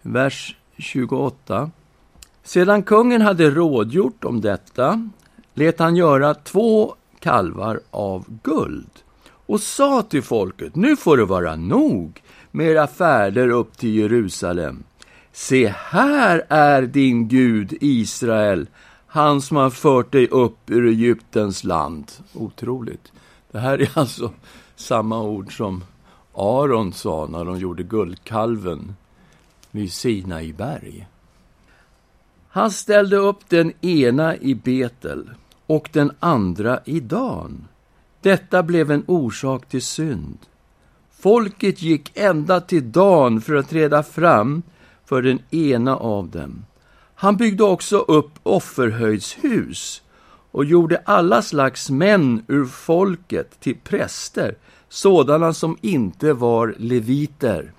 Vers 0.02 0.56
28. 0.78 1.70
Sedan 2.42 2.82
kungen 2.82 3.22
hade 3.22 3.50
rådgjort 3.50 4.24
om 4.24 4.40
detta 4.40 5.08
lät 5.54 5.78
han 5.78 5.96
göra 5.96 6.34
två 6.34 6.94
kalvar 7.18 7.80
av 7.90 8.24
guld 8.42 8.90
och 9.46 9.60
sa 9.60 10.02
till 10.02 10.22
folket, 10.22 10.76
nu 10.76 10.96
får 10.96 11.16
det 11.16 11.24
vara 11.24 11.56
nog 11.56 12.22
med 12.50 12.66
era 12.66 12.86
färder 12.86 13.48
upp 13.48 13.78
till 13.78 13.94
Jerusalem. 13.94 14.84
Se, 15.32 15.74
här 15.76 16.44
är 16.48 16.82
din 16.82 17.28
Gud, 17.28 17.76
Israel, 17.80 18.66
han 19.10 19.40
som 19.40 19.56
har 19.56 19.70
fört 19.70 20.12
dig 20.12 20.28
upp 20.28 20.70
ur 20.70 20.86
Egyptens 20.86 21.64
land. 21.64 22.12
Otroligt. 22.34 23.12
Det 23.50 23.58
här 23.58 23.78
är 23.78 23.90
alltså 23.98 24.32
samma 24.76 25.22
ord 25.22 25.56
som 25.56 25.84
Aron 26.34 26.92
sa 26.92 27.26
när 27.26 27.44
de 27.44 27.58
gjorde 27.58 27.82
guldkalven 27.82 28.96
vid 29.70 29.92
Sinai 29.92 30.52
berg. 30.52 31.06
Han 32.48 32.70
ställde 32.70 33.16
upp 33.16 33.48
den 33.48 33.72
ena 33.80 34.36
i 34.36 34.54
Betel 34.54 35.30
och 35.66 35.88
den 35.92 36.12
andra 36.20 36.80
i 36.84 37.00
Dan. 37.00 37.68
Detta 38.20 38.62
blev 38.62 38.90
en 38.90 39.04
orsak 39.06 39.68
till 39.68 39.82
synd. 39.82 40.38
Folket 41.10 41.82
gick 41.82 42.10
ända 42.14 42.60
till 42.60 42.92
Dan 42.92 43.40
för 43.40 43.54
att 43.54 43.68
träda 43.68 44.02
fram 44.02 44.62
för 45.04 45.22
den 45.22 45.38
ena 45.50 45.96
av 45.96 46.28
dem. 46.28 46.64
Han 47.20 47.36
byggde 47.36 47.64
också 47.64 47.98
upp 47.98 48.30
offerhöjdshus 48.42 50.02
och 50.50 50.64
gjorde 50.64 51.02
alla 51.04 51.42
slags 51.42 51.90
män 51.90 52.44
ur 52.48 52.64
folket 52.64 53.60
till 53.60 53.76
präster, 53.84 54.58
sådana 54.88 55.52
som 55.52 55.78
inte 55.80 56.32
var 56.32 56.74
leviter. 56.78 57.72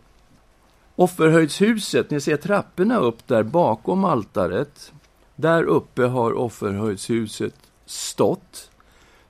Offerhöjdshuset, 0.95 2.11
ni 2.11 2.21
ser 2.21 2.37
trapporna 2.37 2.97
upp 2.97 3.27
där 3.27 3.43
bakom 3.43 4.03
altaret. 4.03 4.93
Där 5.35 5.63
uppe 5.63 6.03
har 6.03 6.33
offerhöjdshuset 6.33 7.55
stått. 7.85 8.71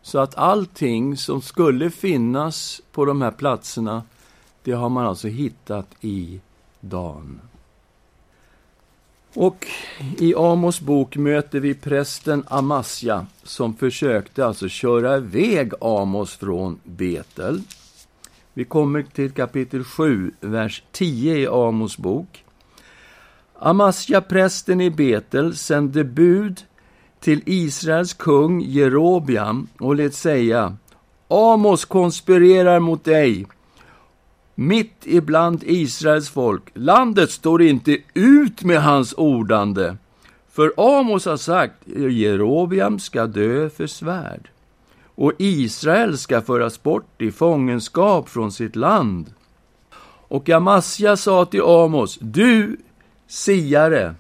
Så 0.02 0.20
att 0.20 0.36
allting 0.36 1.18
som 1.18 1.42
skulle 1.42 1.90
finnas 1.90 2.82
på 2.92 3.06
de 3.06 3.22
här 3.22 3.32
platserna, 3.32 4.04
det 4.64 4.72
har 4.72 4.90
man 4.90 5.06
alltså 5.06 5.28
hittat 5.28 5.88
i 6.02 6.42
Dan. 6.80 7.42
Och 9.34 9.68
i 10.18 10.36
Amos 10.36 10.82
bok 10.82 11.16
möter 11.16 11.60
vi 11.60 11.74
prästen 11.74 12.44
Amasja 12.48 13.26
som 13.44 13.76
försökte 13.76 14.46
alltså 14.46 14.68
köra 14.68 15.18
iväg 15.18 15.72
Amos 15.82 16.36
från 16.36 16.80
Betel. 16.84 17.62
Vi 18.54 18.66
kommer 18.66 19.04
till 19.04 19.32
kapitel 19.32 19.84
7, 19.84 20.32
vers 20.42 20.84
10 20.92 21.38
i 21.38 21.48
Amos 21.48 21.98
bok. 21.98 22.44
Amasja, 23.60 24.22
prästen 24.22 24.82
i 24.82 24.90
Betel, 24.90 25.56
sände 25.56 26.04
bud 26.04 26.62
till 27.20 27.42
Israels 27.46 28.14
kung 28.14 28.62
Jerobiam 28.62 29.68
och 29.80 29.96
lät 29.96 30.14
säga 30.14 30.78
Amos 31.28 31.86
konspirerar 31.86 32.80
mot 32.80 33.04
dig 33.04 33.46
mitt 34.60 35.04
ibland 35.04 35.64
Israels 35.64 36.30
folk. 36.30 36.64
Landet 36.74 37.32
står 37.32 37.62
inte 37.62 37.98
ut 38.14 38.64
med 38.64 38.84
hans 38.84 39.14
ordande. 39.14 39.96
För 40.52 40.74
Amos 40.78 41.26
har 41.26 41.38
sagt, 41.38 41.88
Jerobiam 42.10 43.00
ska 43.00 43.28
dö 43.28 43.70
för 43.70 43.88
svärd 43.88 44.50
och 45.16 45.34
Israel 45.38 46.18
ska 46.18 46.42
föras 46.42 46.84
bort 46.84 47.22
i 47.22 47.32
fångenskap 47.32 48.30
från 48.30 48.52
sitt 48.52 48.76
land. 48.76 49.34
Och 50.28 50.50
Amasja 50.50 51.18
sa 51.18 51.46
till 51.46 51.62
Amos, 51.62 52.18
du 52.22 52.78
siare, 53.28 54.16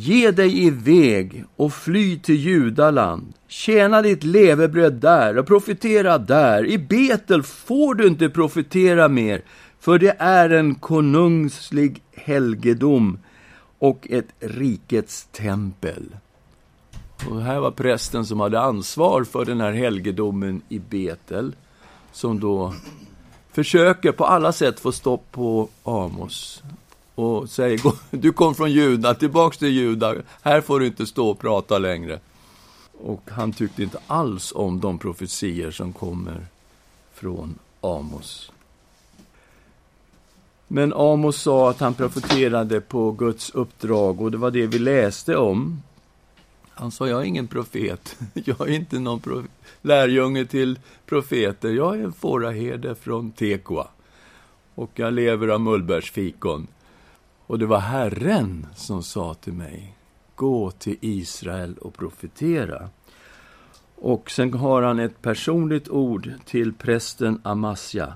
Ge 0.00 0.30
dig 0.30 0.66
iväg 0.66 1.44
och 1.56 1.72
fly 1.72 2.18
till 2.18 2.34
Judaland. 2.34 3.34
Tjäna 3.48 4.02
ditt 4.02 4.24
levebröd 4.24 4.92
där 4.92 5.38
och 5.38 5.46
profetera 5.46 6.18
där. 6.18 6.66
I 6.66 6.78
Betel 6.78 7.42
får 7.42 7.94
du 7.94 8.06
inte 8.06 8.28
profetera 8.28 9.08
mer, 9.08 9.42
för 9.80 9.98
det 9.98 10.16
är 10.18 10.50
en 10.50 10.74
konungslig 10.74 12.02
helgedom 12.14 13.18
och 13.78 14.06
ett 14.10 14.28
rikets 14.40 15.28
tempel. 15.32 16.16
Och 17.30 17.42
här 17.42 17.60
var 17.60 17.70
prästen 17.70 18.26
som 18.26 18.40
hade 18.40 18.60
ansvar 18.60 19.24
för 19.24 19.44
den 19.44 19.60
här 19.60 19.72
helgedomen 19.72 20.62
i 20.68 20.78
Betel, 20.78 21.56
som 22.12 22.40
då 22.40 22.74
försöker 23.52 24.12
på 24.12 24.24
alla 24.24 24.52
sätt 24.52 24.80
få 24.80 24.92
stopp 24.92 25.32
på 25.32 25.68
Amos 25.82 26.62
och 27.18 27.50
säger 27.50 27.80
du 28.10 28.32
kom 28.32 28.54
från 28.54 28.72
Juda, 28.72 29.14
tillbaks 29.14 29.58
till 29.58 29.68
Juda, 29.68 30.14
här 30.42 30.60
får 30.60 30.80
du 30.80 30.86
inte 30.86 31.06
stå 31.06 31.30
och 31.30 31.38
prata 31.38 31.78
längre. 31.78 32.20
Och 32.92 33.22
han 33.30 33.52
tyckte 33.52 33.82
inte 33.82 33.98
alls 34.06 34.52
om 34.54 34.80
de 34.80 34.98
profetier 34.98 35.70
som 35.70 35.92
kommer 35.92 36.46
från 37.12 37.58
Amos. 37.80 38.52
Men 40.68 40.92
Amos 40.92 41.36
sa 41.36 41.70
att 41.70 41.80
han 41.80 41.94
profeterade 41.94 42.80
på 42.80 43.12
Guds 43.12 43.50
uppdrag 43.50 44.20
och 44.20 44.30
det 44.30 44.38
var 44.38 44.50
det 44.50 44.66
vi 44.66 44.78
läste 44.78 45.36
om. 45.36 45.82
Han 46.70 46.90
sa, 46.90 47.08
jag 47.08 47.20
är 47.20 47.24
ingen 47.24 47.46
profet. 47.46 48.16
Jag 48.34 48.60
är 48.60 48.72
inte 48.72 48.98
någon 48.98 49.48
lärjunge 49.82 50.44
till 50.46 50.78
profeter. 51.06 51.68
Jag 51.68 51.98
är 51.98 52.04
en 52.04 52.12
fåraherde 52.12 52.94
från 52.94 53.30
Tekoa. 53.30 53.86
Och 54.74 54.90
jag 54.94 55.12
lever 55.12 55.48
av 55.48 55.60
mullbärsfikon. 55.60 56.66
Och 57.48 57.58
det 57.58 57.66
var 57.66 57.78
Herren 57.78 58.66
som 58.74 59.02
sa 59.02 59.34
till 59.34 59.52
mig, 59.52 59.94
gå 60.34 60.70
till 60.70 60.96
Israel 61.00 61.74
och 61.78 61.94
profetera. 61.94 62.88
Och 63.96 64.30
sen 64.30 64.54
har 64.54 64.82
han 64.82 64.98
ett 64.98 65.22
personligt 65.22 65.88
ord 65.88 66.30
till 66.44 66.72
prästen 66.72 67.40
Amasja. 67.44 68.12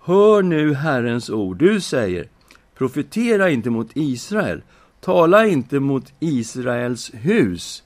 Hör 0.00 0.42
nu 0.42 0.74
Herrens 0.74 1.30
ord. 1.30 1.56
Du 1.58 1.80
säger, 1.80 2.28
profetera 2.74 3.50
inte 3.50 3.70
mot 3.70 3.90
Israel, 3.94 4.62
tala 5.00 5.46
inte 5.46 5.80
mot 5.80 6.12
Israels 6.20 7.10
hus. 7.14 7.82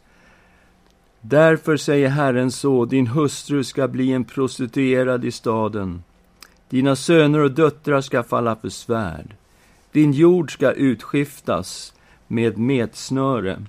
Därför 1.21 1.77
säger 1.77 2.09
Herren 2.09 2.51
så, 2.51 2.85
din 2.85 3.07
hustru 3.07 3.65
ska 3.65 3.89
bli 3.89 4.13
en 4.13 4.25
prostituerad 4.25 5.25
i 5.25 5.31
staden. 5.31 6.03
Dina 6.69 6.97
söner 6.97 7.39
och 7.39 7.51
döttrar 7.51 8.01
ska 8.01 8.23
falla 8.23 8.57
för 8.57 8.69
svärd. 8.69 9.37
Din 9.93 10.13
jord 10.13 10.53
ska 10.53 10.73
utskiftas 10.73 11.95
med 12.27 12.59
metsnöre. 12.59 13.63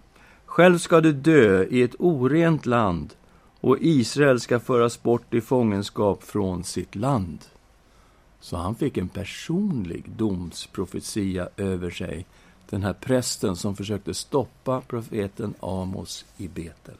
Själv 0.46 0.78
ska 0.78 1.02
du 1.02 1.14
dö 1.14 1.64
i 1.64 1.82
ett 1.82 1.96
orent 2.00 2.66
land 2.66 3.14
och 3.62 3.78
Israel 3.80 4.40
ska 4.40 4.60
föras 4.60 5.04
bort 5.04 5.34
i 5.34 5.42
fångenskap 5.42 6.24
från 6.24 6.64
sitt 6.64 6.96
land. 6.96 7.40
Så 8.40 8.58
han 8.58 8.76
fick 8.76 8.98
en 8.98 9.10
personlig 9.10 10.10
domsprofetia 10.10 11.50
över 11.58 11.90
sig, 11.90 12.26
den 12.70 12.84
här 12.84 12.94
prästen 12.94 13.56
som 13.56 13.76
försökte 13.76 14.14
stoppa 14.14 14.82
profeten 14.82 15.54
Amos 15.60 16.26
i 16.38 16.48
Betel. 16.48 16.96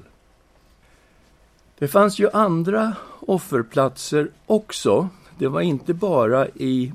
Det 1.80 1.88
fanns 1.88 2.20
ju 2.20 2.30
andra 2.34 2.96
offerplatser 3.20 4.30
också. 4.46 5.10
Det 5.38 5.48
var 5.48 5.62
inte 5.62 5.94
bara 5.94 6.48
i 6.48 6.94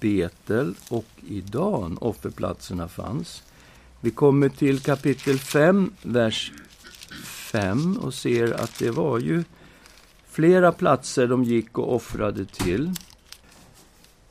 Betel 0.00 0.74
och 0.88 1.04
i 1.30 1.40
Dan 1.40 1.98
offerplatserna 2.00 2.88
fanns. 2.88 3.42
Vi 4.00 4.10
kommer 4.10 4.48
till 4.48 4.80
kapitel 4.80 5.38
5, 5.38 5.92
vers 6.02 6.52
5 7.24 7.96
och 7.96 8.14
ser 8.14 8.52
att 8.52 8.78
det 8.78 8.90
var 8.90 9.18
ju 9.18 9.44
flera 10.26 10.72
platser 10.72 11.26
de 11.26 11.44
gick 11.44 11.78
och 11.78 11.94
offrade 11.94 12.44
till. 12.44 12.94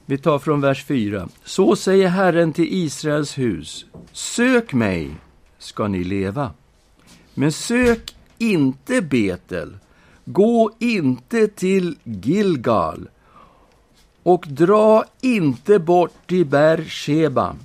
Vi 0.05 0.17
tar 0.17 0.39
från 0.39 0.61
vers 0.61 0.85
4. 0.85 1.29
Så 1.43 1.75
säger 1.75 2.07
Herren 2.07 2.53
till 2.53 2.73
Israels 2.73 3.37
hus. 3.37 3.85
Sök 4.11 4.73
mig, 4.73 5.11
ska 5.59 5.87
ni 5.87 6.03
leva. 6.03 6.51
Men 7.33 7.51
sök 7.51 8.15
inte 8.37 9.01
Betel. 9.01 9.77
Gå 10.25 10.71
inte 10.79 11.47
till 11.47 11.97
Gilgal 12.03 13.09
och 14.23 14.45
dra 14.49 15.05
inte 15.21 15.79
bort 15.79 16.13
till 16.27 16.45
Bersheba. 16.45 17.55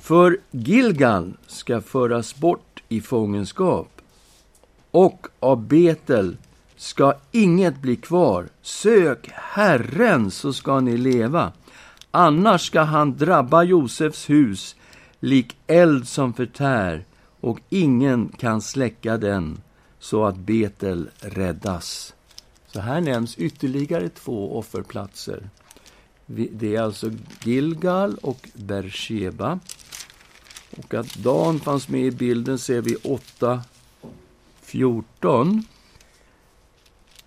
För 0.00 0.38
Gilgal 0.50 1.32
ska 1.46 1.80
föras 1.80 2.36
bort 2.36 2.82
i 2.88 3.00
fångenskap 3.00 3.88
och 4.90 5.26
av 5.40 5.66
Betel 5.66 6.36
ska 6.76 7.14
inget 7.32 7.76
bli 7.76 7.96
kvar. 7.96 8.48
Sök 8.62 9.30
Herren 9.32 10.30
så 10.30 10.52
ska 10.52 10.80
ni 10.80 10.96
leva. 10.96 11.52
Annars 12.10 12.66
ska 12.66 12.80
han 12.80 13.16
drabba 13.16 13.62
Josefs 13.62 14.30
hus 14.30 14.76
lik 15.20 15.56
eld 15.66 16.08
som 16.08 16.32
förtär 16.32 17.04
och 17.40 17.60
ingen 17.68 18.28
kan 18.28 18.60
släcka 18.60 19.16
den 19.16 19.60
så 19.98 20.24
att 20.24 20.36
Betel 20.36 21.08
räddas. 21.20 22.15
Så 22.76 22.82
här 22.82 23.00
nämns 23.00 23.38
ytterligare 23.38 24.08
två 24.08 24.58
offerplatser. 24.58 25.50
Det 26.26 26.76
är 26.76 26.82
alltså 26.82 27.10
Gilgal 27.42 28.18
och 28.22 28.48
Bersheba. 28.54 29.58
Och 30.76 30.94
att 30.94 31.14
Dan 31.14 31.60
fanns 31.60 31.88
med 31.88 32.00
i 32.00 32.10
bilden 32.10 32.58
ser 32.58 32.80
vi 32.80 32.94
8.14. 32.94 35.62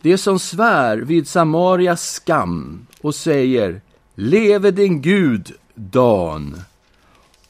Det 0.01 0.17
som 0.17 0.39
svär 0.39 0.97
vid 0.97 1.27
Samarias 1.27 2.11
skam 2.11 2.87
och 3.01 3.15
säger 3.15 3.81
Leve 4.15 4.71
din 4.71 5.01
Gud, 5.01 5.51
Dan, 5.75 6.61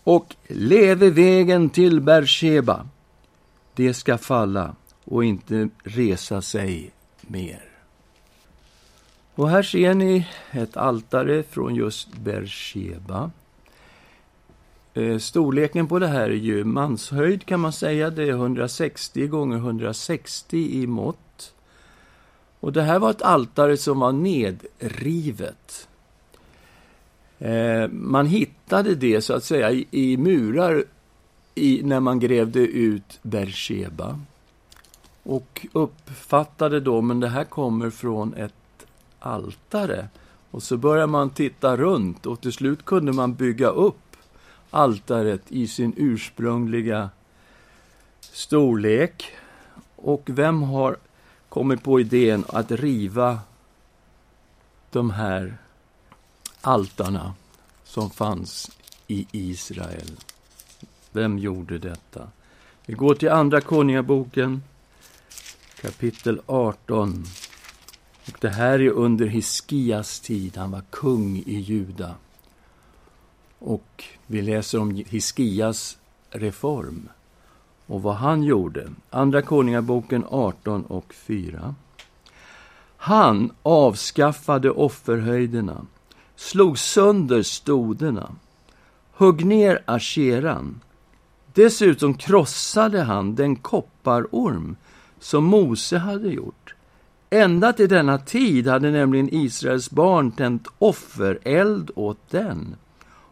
och 0.03 0.35
leve 0.47 1.09
vägen 1.09 1.69
till 1.69 2.01
Bersheba. 2.01 2.88
Det 3.73 3.93
ska 3.93 4.17
falla 4.17 4.75
och 5.05 5.25
inte 5.25 5.69
resa 5.83 6.41
sig 6.41 6.91
mer. 7.21 7.68
Och 9.39 9.49
här 9.49 9.63
ser 9.63 9.93
ni 9.93 10.28
ett 10.52 10.78
altare 10.78 11.43
från 11.43 11.75
just 11.75 12.13
Bersheba. 12.17 13.32
Eh, 14.93 15.17
storleken 15.17 15.88
på 15.88 15.99
det 15.99 16.08
här 16.08 16.30
är 16.30 16.34
ju 16.34 16.63
manshöjd 16.63 17.45
kan 17.45 17.60
man 17.60 17.73
säga. 17.73 18.10
Det 18.10 18.23
är 18.23 18.30
160 18.30 19.28
gånger 19.28 19.58
160 19.58 20.58
i 20.58 20.88
mått. 20.88 21.54
Och 22.60 22.73
det 22.73 22.82
här 22.82 22.99
var 22.99 23.10
ett 23.10 23.21
altare 23.21 23.78
som 23.78 23.99
var 23.99 24.12
nedrivet. 24.12 25.88
Eh, 27.38 27.88
man 27.91 28.25
hittade 28.25 28.95
det 28.95 29.21
så 29.21 29.34
att 29.34 29.43
säga 29.43 29.71
i, 29.91 30.17
murar 30.17 30.84
i, 31.56 31.82
när 31.84 31.99
man 31.99 32.19
grävde 32.19 32.60
ut 32.60 33.19
Bersheba. 33.21 34.19
Och 35.23 35.67
uppfattade 35.73 36.80
då, 36.80 37.02
men 37.02 37.19
det 37.19 37.30
här 37.30 37.43
kommer 37.43 37.89
från 37.89 38.34
ett 38.34 38.54
altare. 39.19 40.10
Och 40.51 40.63
så 40.63 40.77
började 40.77 41.08
man 41.08 41.29
titta 41.29 41.77
runt 41.77 42.25
och 42.25 42.41
till 42.41 42.53
slut 42.53 42.86
kunde 42.86 43.13
man 43.13 43.34
bygga 43.34 43.67
upp 43.67 44.15
altaret 44.69 45.41
i 45.47 45.67
sin 45.67 45.93
ursprungliga 45.97 47.10
storlek. 48.19 49.32
Och 49.95 50.23
vem 50.25 50.63
har 50.63 50.97
kommit 51.49 51.84
på 51.84 51.99
idén 51.99 52.45
att 52.47 52.71
riva 52.71 53.39
de 54.91 55.10
här 55.10 55.58
altarna 56.62 57.34
som 57.84 58.10
fanns 58.10 58.71
i 59.08 59.27
Israel? 59.32 60.12
Vem 61.12 61.39
gjorde 61.39 61.77
detta? 61.77 62.27
Vi 62.86 62.93
går 62.93 63.15
till 63.15 63.29
Andra 63.29 63.62
Konungaboken, 63.62 64.63
kapitel 65.82 66.41
18. 66.45 67.25
Och 68.29 68.37
det 68.41 68.49
här 68.49 68.81
är 68.81 68.89
under 68.89 69.25
Hiskias 69.25 70.19
tid. 70.19 70.57
Han 70.57 70.71
var 70.71 70.81
kung 70.89 71.37
i 71.37 71.59
Juda. 71.59 72.15
Och 73.59 74.03
vi 74.27 74.41
läser 74.41 74.79
om 74.79 74.95
Hiskias 74.95 75.97
reform 76.29 77.09
och 77.85 78.01
vad 78.01 78.15
han 78.15 78.43
gjorde. 78.43 78.89
Andra 79.09 79.41
Konungaboken 79.41 80.25
18 80.29 80.85
och 80.85 81.13
4. 81.13 81.75
Han 82.97 83.51
avskaffade 83.63 84.71
offerhöjderna, 84.71 85.85
slog 86.35 86.79
sönder 86.79 87.43
stoderna, 87.43 88.35
högg 89.13 89.45
ner 89.45 89.83
asheran. 89.85 90.81
Dessutom 91.53 92.13
krossade 92.13 93.01
han 93.01 93.35
den 93.35 93.55
kopparorm 93.55 94.75
som 95.19 95.43
Mose 95.43 95.97
hade 95.97 96.29
gjort. 96.29 96.58
Ända 97.29 97.73
till 97.73 97.89
denna 97.89 98.17
tid 98.17 98.67
hade 98.67 98.91
nämligen 98.91 99.29
Israels 99.33 99.91
barn 99.91 100.31
tänt 100.31 100.67
offereld 100.79 101.91
åt 101.95 102.29
den, 102.29 102.75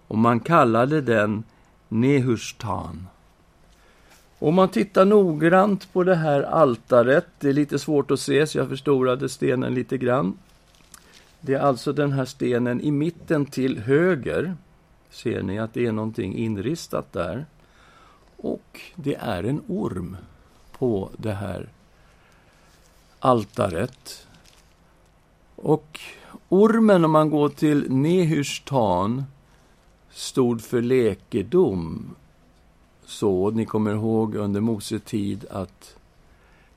och 0.07 0.17
man 0.17 0.39
kallade 0.39 1.01
den 1.01 1.43
Nehushtan. 1.87 3.07
Om 4.39 4.55
man 4.55 4.69
tittar 4.69 5.05
noggrant 5.05 5.93
på 5.93 6.03
det 6.03 6.15
här 6.15 6.43
altaret, 6.43 7.25
det 7.39 7.49
är 7.49 7.53
lite 7.53 7.79
svårt 7.79 8.11
att 8.11 8.19
se 8.19 8.47
så 8.47 8.57
jag 8.57 8.69
förstorade 8.69 9.29
stenen 9.29 9.73
lite 9.73 9.97
grann. 9.97 10.37
Det 11.41 11.53
är 11.53 11.59
alltså 11.59 11.93
den 11.93 12.11
här 12.11 12.25
stenen 12.25 12.81
i 12.81 12.91
mitten 12.91 13.45
till 13.45 13.79
höger. 13.79 14.55
Ser 15.09 15.41
ni 15.41 15.59
att 15.59 15.73
det 15.73 15.85
är 15.85 15.91
någonting 15.91 16.37
inristat 16.37 17.13
där? 17.13 17.45
Och 18.37 18.81
det 18.95 19.15
är 19.15 19.43
en 19.43 19.61
orm 19.67 20.17
på 20.71 21.09
det 21.17 21.33
här 21.33 21.69
altaret. 23.19 24.27
Och 25.55 25.99
ormen, 26.49 27.05
om 27.05 27.11
man 27.11 27.29
går 27.29 27.49
till 27.49 27.91
Nehushtan, 27.91 29.23
stod 30.11 30.61
för 30.61 30.81
läkedom. 30.81 32.15
Så, 33.05 33.51
ni 33.51 33.65
kommer 33.65 33.91
ihåg 33.91 34.35
under 34.35 34.61
Mose 34.61 34.99
tid 34.99 35.45
att 35.49 35.95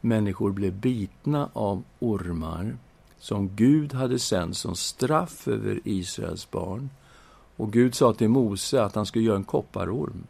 människor 0.00 0.50
blev 0.50 0.72
bitna 0.72 1.48
av 1.52 1.82
ormar 1.98 2.76
som 3.18 3.56
Gud 3.56 3.92
hade 3.92 4.18
sänt 4.18 4.56
som 4.56 4.76
straff 4.76 5.48
över 5.48 5.80
Israels 5.84 6.50
barn. 6.50 6.90
Och 7.56 7.72
Gud 7.72 7.94
sa 7.94 8.12
till 8.12 8.28
Mose 8.28 8.82
att 8.84 8.94
han 8.94 9.06
skulle 9.06 9.24
göra 9.24 9.36
en 9.36 9.44
kopparorm 9.44 10.24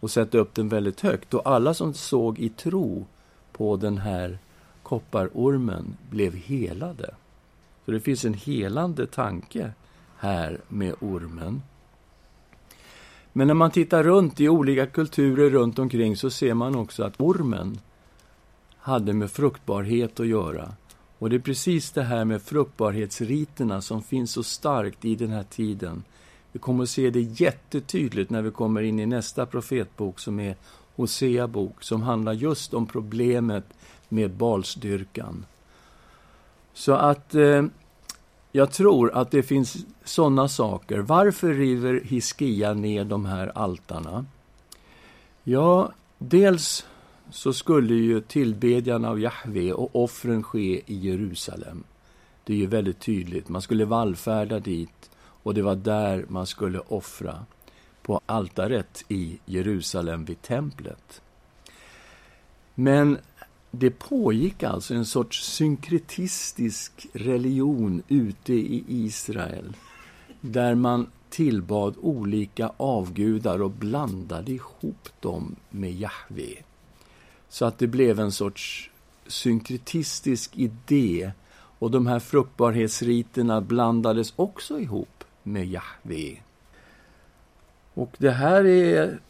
och 0.00 0.10
sätta 0.10 0.38
upp 0.38 0.54
den 0.54 0.68
väldigt 0.68 1.00
högt. 1.00 1.34
Och 1.34 1.46
alla 1.46 1.74
som 1.74 1.94
såg 1.94 2.38
i 2.38 2.48
tro 2.48 3.06
på 3.52 3.76
den 3.76 3.98
här 3.98 4.38
kopparormen 4.82 5.96
blev 6.10 6.34
helade. 6.34 7.14
Så 7.84 7.90
det 7.90 8.00
finns 8.00 8.24
en 8.24 8.34
helande 8.34 9.06
tanke 9.06 9.72
här 10.16 10.60
med 10.68 10.94
ormen. 11.00 11.62
Men 13.32 13.46
när 13.46 13.54
man 13.54 13.70
tittar 13.70 14.02
runt 14.02 14.40
i 14.40 14.48
olika 14.48 14.86
kulturer 14.86 15.50
runt 15.50 15.78
omkring 15.78 16.16
så 16.16 16.30
ser 16.30 16.54
man 16.54 16.76
också 16.76 17.04
att 17.04 17.20
ormen 17.20 17.78
hade 18.76 19.12
med 19.12 19.30
fruktbarhet 19.30 20.20
att 20.20 20.26
göra. 20.26 20.72
Och 21.18 21.30
det 21.30 21.36
är 21.36 21.40
precis 21.40 21.90
det 21.90 22.02
här 22.02 22.24
med 22.24 22.42
fruktbarhetsriterna 22.42 23.80
som 23.80 24.02
finns 24.02 24.32
så 24.32 24.42
starkt 24.42 25.04
i 25.04 25.14
den 25.14 25.30
här 25.30 25.42
tiden. 25.42 26.04
Vi 26.52 26.58
kommer 26.58 26.82
att 26.82 26.90
se 26.90 27.10
det 27.10 27.20
jättetydligt 27.20 28.30
när 28.30 28.42
vi 28.42 28.50
kommer 28.50 28.82
in 28.82 29.00
i 29.00 29.06
nästa 29.06 29.46
profetbok 29.46 30.20
som 30.20 30.40
är 30.40 30.56
Hosea 30.96 31.48
bok, 31.48 31.82
som 31.82 32.02
handlar 32.02 32.32
just 32.32 32.74
om 32.74 32.86
problemet 32.86 33.64
med 34.12 34.30
balsdyrkan. 34.30 35.46
Så 36.72 36.92
att 36.92 37.34
eh, 37.34 37.64
jag 38.52 38.72
tror 38.72 39.14
att 39.14 39.30
det 39.30 39.42
finns 39.42 39.76
sådana 40.04 40.48
saker. 40.48 40.98
Varför 40.98 41.54
river 41.54 42.00
Hiskia 42.04 42.74
ner 42.74 43.04
de 43.04 43.26
här 43.26 43.58
altarna? 43.58 44.24
Ja, 45.44 45.92
dels 46.18 46.86
så 47.30 47.52
skulle 47.52 47.94
ju 47.94 48.20
tillbedjan 48.20 49.04
av 49.04 49.20
Jahve 49.20 49.72
och 49.72 49.96
offren 50.04 50.42
ske 50.42 50.82
i 50.86 50.94
Jerusalem. 50.94 51.84
Det 52.44 52.52
är 52.52 52.56
ju 52.56 52.66
väldigt 52.66 53.00
tydligt. 53.00 53.48
Man 53.48 53.62
skulle 53.62 53.84
vallfärda 53.84 54.58
dit 54.58 55.10
och 55.42 55.54
det 55.54 55.62
var 55.62 55.76
där 55.76 56.24
man 56.28 56.46
skulle 56.46 56.78
offra, 56.78 57.44
på 58.02 58.20
altaret 58.26 59.04
i 59.08 59.38
Jerusalem 59.44 60.24
vid 60.24 60.42
templet. 60.42 61.22
Men 62.74 63.18
det 63.74 63.90
pågick 63.90 64.62
alltså 64.62 64.94
en 64.94 65.04
sorts 65.04 65.44
synkretistisk 65.44 67.06
religion 67.12 68.02
ute 68.08 68.52
i 68.54 68.84
Israel 68.88 69.76
där 70.40 70.74
man 70.74 71.06
tillbad 71.30 71.94
olika 72.00 72.72
avgudar 72.76 73.62
och 73.62 73.70
blandade 73.70 74.52
ihop 74.52 75.08
dem 75.20 75.56
med 75.70 75.92
Jahve. 75.94 76.62
Så 77.48 77.64
att 77.64 77.78
det 77.78 77.86
blev 77.86 78.20
en 78.20 78.32
sorts 78.32 78.90
synkretistisk 79.26 80.58
idé 80.58 81.32
och 81.78 81.90
de 81.90 82.06
här 82.06 82.18
fruktbarhetsriterna 82.18 83.60
blandades 83.60 84.32
också 84.36 84.80
ihop 84.80 85.24
med 85.42 85.66
Jahve. 85.66 86.36
Och 87.94 88.14
det 88.18 88.30
här 88.30 88.64
är 88.66 89.20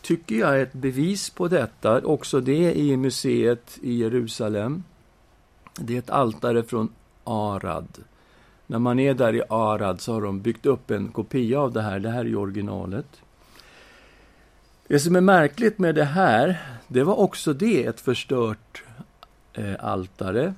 tycker 0.00 0.34
jag 0.34 0.54
är 0.54 0.62
ett 0.62 0.72
bevis 0.72 1.30
på 1.30 1.48
detta, 1.48 2.00
också 2.04 2.40
det 2.40 2.78
i 2.78 2.96
museet 2.96 3.78
i 3.82 3.94
Jerusalem. 3.94 4.82
Det 5.78 5.94
är 5.94 5.98
ett 5.98 6.10
altare 6.10 6.62
från 6.62 6.88
Arad. 7.24 7.98
När 8.66 8.78
man 8.78 8.98
är 8.98 9.14
där 9.14 9.34
i 9.34 9.42
Arad 9.48 10.00
så 10.00 10.12
har 10.12 10.22
de 10.22 10.40
byggt 10.40 10.66
upp 10.66 10.90
en 10.90 11.08
kopia 11.08 11.60
av 11.60 11.72
det 11.72 11.82
här. 11.82 11.98
Det 11.98 12.10
här 12.10 12.24
är 12.24 12.36
originalet. 12.36 13.06
Det 14.86 15.00
som 15.00 15.16
är 15.16 15.20
märkligt 15.20 15.78
med 15.78 15.94
det 15.94 16.04
här, 16.04 16.60
det 16.88 17.02
var 17.02 17.20
också 17.20 17.52
det 17.52 17.84
ett 17.84 18.00
förstört 18.00 18.82
eh, 19.52 19.74
altare. 19.80 20.54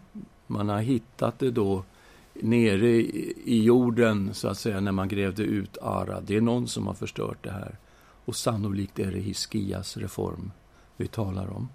Man 0.46 0.68
har 0.68 0.80
hittat 0.80 1.38
det 1.38 1.50
då 1.50 1.84
nere 2.34 2.88
i 3.44 3.62
jorden, 3.64 4.34
så 4.34 4.48
att 4.48 4.58
säga, 4.58 4.80
när 4.80 4.92
man 4.92 5.08
grävde 5.08 5.42
ut 5.42 5.78
Arad. 5.82 6.24
Det 6.26 6.36
är 6.36 6.40
någon 6.40 6.68
som 6.68 6.86
har 6.86 6.94
förstört 6.94 7.38
det 7.40 7.50
här. 7.50 7.76
Och 8.24 8.36
sannolikt 8.36 8.98
är 8.98 9.12
det 9.12 9.18
Hiskias 9.18 9.96
reform 9.96 10.52
vi 10.96 11.08
talar 11.08 11.50
om. 11.50 11.68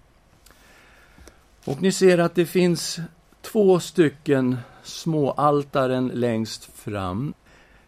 Och 1.64 1.82
ni 1.82 1.92
ser 1.92 2.18
att 2.18 2.34
det 2.34 2.46
finns 2.46 3.00
två 3.42 3.80
stycken 3.80 4.56
småaltaren 4.82 6.08
längst 6.08 6.64
fram. 6.64 7.34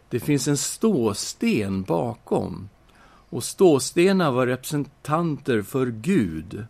Det 0.09 0.19
finns 0.19 0.47
en 0.47 0.57
ståsten 0.57 1.83
bakom. 1.83 2.69
Och 3.29 3.43
ståstenar 3.43 4.31
var 4.31 4.47
representanter 4.47 5.61
för 5.61 5.85
Gud. 5.85 6.65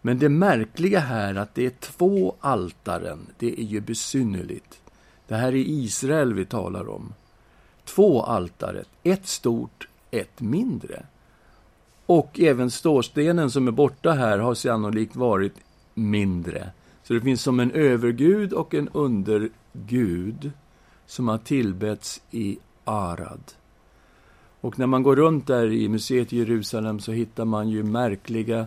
Men 0.00 0.18
det 0.18 0.28
märkliga 0.28 1.00
här 1.00 1.34
att 1.34 1.54
det 1.54 1.66
är 1.66 1.70
två 1.70 2.36
altaren, 2.40 3.26
det 3.38 3.60
är 3.60 3.64
ju 3.64 3.80
besynnerligt. 3.80 4.80
Det 5.28 5.34
här 5.34 5.48
är 5.48 5.64
Israel 5.66 6.34
vi 6.34 6.44
talar 6.44 6.88
om. 6.88 7.14
Två 7.84 8.22
altaret, 8.22 8.88
ett 9.02 9.26
stort, 9.26 9.88
ett 10.10 10.40
mindre. 10.40 11.02
Och 12.06 12.40
även 12.40 12.70
ståstenen 12.70 13.50
som 13.50 13.68
är 13.68 13.72
borta 13.72 14.12
här 14.12 14.38
har 14.38 14.54
sannolikt 14.54 15.16
varit 15.16 15.54
mindre. 15.94 16.70
Så 17.02 17.12
det 17.12 17.20
finns 17.20 17.42
som 17.42 17.60
en 17.60 17.70
övergud 17.70 18.52
och 18.52 18.74
en 18.74 18.88
undergud 18.88 20.50
som 21.06 21.28
har 21.28 21.38
tillbetts 21.38 22.22
i 22.30 22.58
Arad. 22.84 23.40
Och 24.60 24.78
när 24.78 24.86
man 24.86 25.02
går 25.02 25.16
runt 25.16 25.46
där 25.46 25.72
i 25.72 25.88
museet 25.88 26.32
i 26.32 26.38
Jerusalem 26.38 27.00
så 27.00 27.12
hittar 27.12 27.44
man 27.44 27.68
ju 27.68 27.82
märkliga 27.82 28.66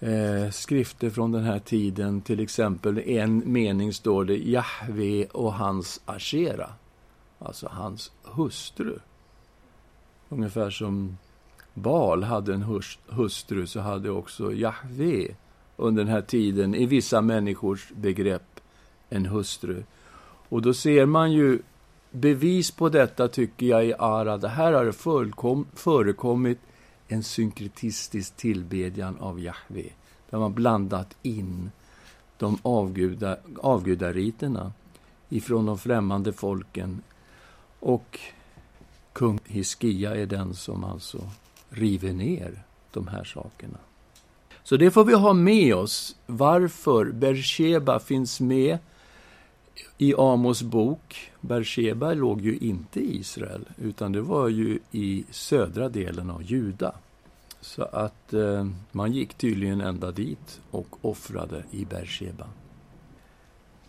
eh, 0.00 0.50
skrifter 0.50 1.10
från 1.10 1.32
den 1.32 1.44
här 1.44 1.58
tiden. 1.58 2.20
Till 2.20 2.40
exempel 2.40 2.98
en 2.98 3.52
mening 3.52 3.92
står 3.92 4.24
det 4.24 4.36
Jahve 4.36 5.24
och 5.24 5.52
hans 5.54 6.00
Ashera, 6.04 6.70
alltså 7.38 7.68
hans 7.72 8.12
hustru. 8.22 8.98
Ungefär 10.28 10.70
som 10.70 11.16
Bal 11.74 12.22
hade 12.22 12.54
en 12.54 12.82
hustru 13.08 13.66
så 13.66 13.80
hade 13.80 14.10
också 14.10 14.52
Jahve 14.52 15.28
under 15.76 16.04
den 16.04 16.12
här 16.12 16.22
tiden 16.22 16.74
i 16.74 16.86
vissa 16.86 17.20
människors 17.20 17.92
begrepp 17.96 18.60
en 19.08 19.26
hustru. 19.26 19.82
Och 20.48 20.62
då 20.62 20.74
ser 20.74 21.06
man 21.06 21.32
ju 21.32 21.58
bevis 22.10 22.70
på 22.70 22.88
detta, 22.88 23.28
tycker 23.28 23.66
jag, 23.66 23.86
i 23.86 23.94
Arad. 23.98 24.44
Här 24.44 24.72
har 24.72 24.84
det 24.84 25.62
förekommit 25.74 26.58
en 27.08 27.22
synkretistisk 27.22 28.36
tillbedjan 28.36 29.16
av 29.18 29.40
Jahve, 29.40 29.90
där 30.30 30.38
man 30.38 30.54
blandat 30.54 31.16
in 31.22 31.70
de 32.38 32.58
avguda, 32.62 33.36
avgudariterna 33.62 34.72
ifrån 35.28 35.66
de 35.66 35.78
främmande 35.78 36.32
folken 36.32 37.02
och 37.80 38.20
kung 39.16 39.38
Hiskia 39.44 40.16
är 40.16 40.26
den 40.26 40.54
som 40.54 40.84
alltså 40.84 41.18
river 41.68 42.12
ner 42.12 42.62
de 42.90 43.06
här 43.06 43.24
sakerna. 43.24 43.78
Så 44.62 44.76
det 44.76 44.90
får 44.90 45.04
vi 45.04 45.14
ha 45.14 45.32
med 45.32 45.74
oss, 45.74 46.16
varför 46.26 47.04
Bersheba 47.04 47.98
finns 47.98 48.40
med 48.40 48.78
i 49.98 50.14
Amos 50.14 50.62
bok. 50.62 51.30
Bersheba 51.40 52.14
låg 52.14 52.40
ju 52.40 52.56
inte 52.56 53.00
i 53.00 53.16
Israel, 53.16 53.64
utan 53.82 54.12
det 54.12 54.20
var 54.20 54.48
ju 54.48 54.78
i 54.92 55.24
södra 55.30 55.88
delen 55.88 56.30
av 56.30 56.42
Juda. 56.42 56.94
Så 57.60 57.82
att 57.82 58.32
eh, 58.32 58.66
man 58.92 59.12
gick 59.12 59.34
tydligen 59.34 59.80
ända 59.80 60.10
dit 60.10 60.60
och 60.70 61.04
offrade 61.04 61.64
i 61.70 61.84
Bersheba. 61.84 62.46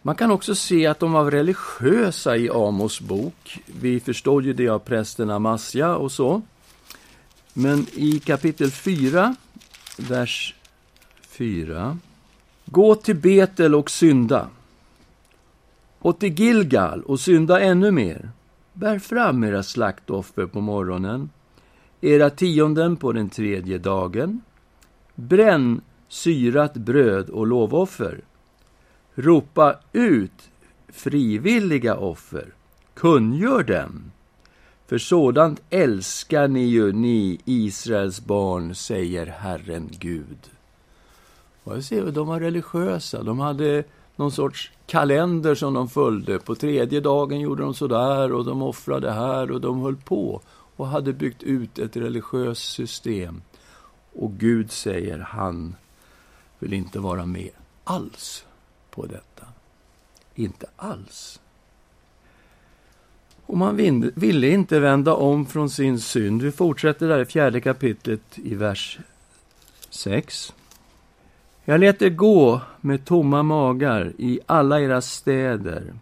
Man 0.07 0.15
kan 0.15 0.31
också 0.31 0.55
se 0.55 0.87
att 0.87 0.99
de 0.99 1.11
var 1.11 1.31
religiösa 1.31 2.37
i 2.37 2.49
Amos 2.49 3.01
bok. 3.01 3.59
Vi 3.65 3.99
förstår 3.99 4.43
ju 4.43 4.53
det 4.53 4.69
av 4.69 4.79
prästen 4.79 5.29
Amasja 5.29 5.95
och 5.95 6.11
så. 6.11 6.41
Men 7.53 7.85
i 7.93 8.19
kapitel 8.19 8.71
4, 8.71 9.35
vers 9.97 10.55
4. 11.21 11.97
Gå 12.65 12.95
till 12.95 13.15
Betel 13.15 13.75
och 13.75 13.91
synda. 13.91 14.49
Och 15.99 16.19
till 16.19 16.39
Gilgal 16.39 17.03
och 17.03 17.19
synda 17.19 17.59
ännu 17.59 17.91
mer. 17.91 18.29
Bär 18.73 18.99
fram 18.99 19.43
era 19.43 19.63
slaktoffer 19.63 20.45
på 20.45 20.61
morgonen, 20.61 21.29
era 22.01 22.29
tionden 22.29 22.95
på 22.95 23.11
den 23.11 23.29
tredje 23.29 23.77
dagen, 23.77 24.41
bränn 25.15 25.81
syrat 26.07 26.73
bröd 26.73 27.29
och 27.29 27.47
lovoffer. 27.47 28.21
Ropa 29.19 29.75
ut 29.93 30.49
frivilliga 30.87 31.95
offer. 31.95 32.53
Kungör 32.93 33.63
dem. 33.63 34.11
För 34.87 34.97
sådant 34.97 35.61
älskar 35.69 36.47
ni 36.47 36.63
ju, 36.63 36.91
ni 36.91 37.39
Israels 37.45 38.25
barn, 38.25 38.75
säger 38.75 39.25
Herren 39.25 39.89
Gud. 39.99 40.37
Och 41.63 41.75
jag 41.75 41.83
ser, 41.83 42.11
de 42.11 42.27
var 42.27 42.39
religiösa. 42.39 43.23
De 43.23 43.39
hade 43.39 43.83
någon 44.15 44.31
sorts 44.31 44.71
kalender 44.85 45.55
som 45.55 45.73
de 45.73 45.89
följde. 45.89 46.39
På 46.39 46.55
tredje 46.55 46.99
dagen 46.99 47.39
gjorde 47.39 47.63
de 47.63 47.73
sådär, 47.73 48.33
och 48.33 48.45
de 48.45 48.61
offrade 48.61 49.11
här 49.11 49.51
och 49.51 49.61
de 49.61 49.81
höll 49.81 49.97
på 49.97 50.41
och 50.75 50.87
hade 50.87 51.13
byggt 51.13 51.43
ut 51.43 51.79
ett 51.79 51.97
religiöst 51.97 52.73
system. 52.73 53.41
Och 54.13 54.31
Gud 54.31 54.71
säger, 54.71 55.19
han 55.19 55.75
vill 56.59 56.73
inte 56.73 56.99
vara 56.99 57.25
med 57.25 57.51
alls 57.83 58.46
på 58.97 59.05
detta. 59.05 59.45
Inte 60.35 60.65
alls. 60.75 61.39
Och 63.45 63.57
man 63.57 63.75
ville 64.15 64.49
inte 64.49 64.79
vända 64.79 65.13
om 65.13 65.45
från 65.45 65.69
sin 65.69 65.99
synd. 65.99 66.41
Vi 66.41 66.51
fortsätter 66.51 67.07
där 67.07 67.19
i 67.19 67.25
fjärde 67.25 67.61
kapitlet 67.61 68.21
i 68.35 68.55
vers 68.55 68.99
6. 69.89 70.53
Jag 71.65 71.79
lät 71.79 72.01
er 72.01 72.09
gå 72.09 72.61
med 72.81 73.05
tomma 73.05 73.43
magar 73.43 74.13
i 74.17 74.39
alla 74.45 74.81
era 74.81 75.01
städer 75.01 75.93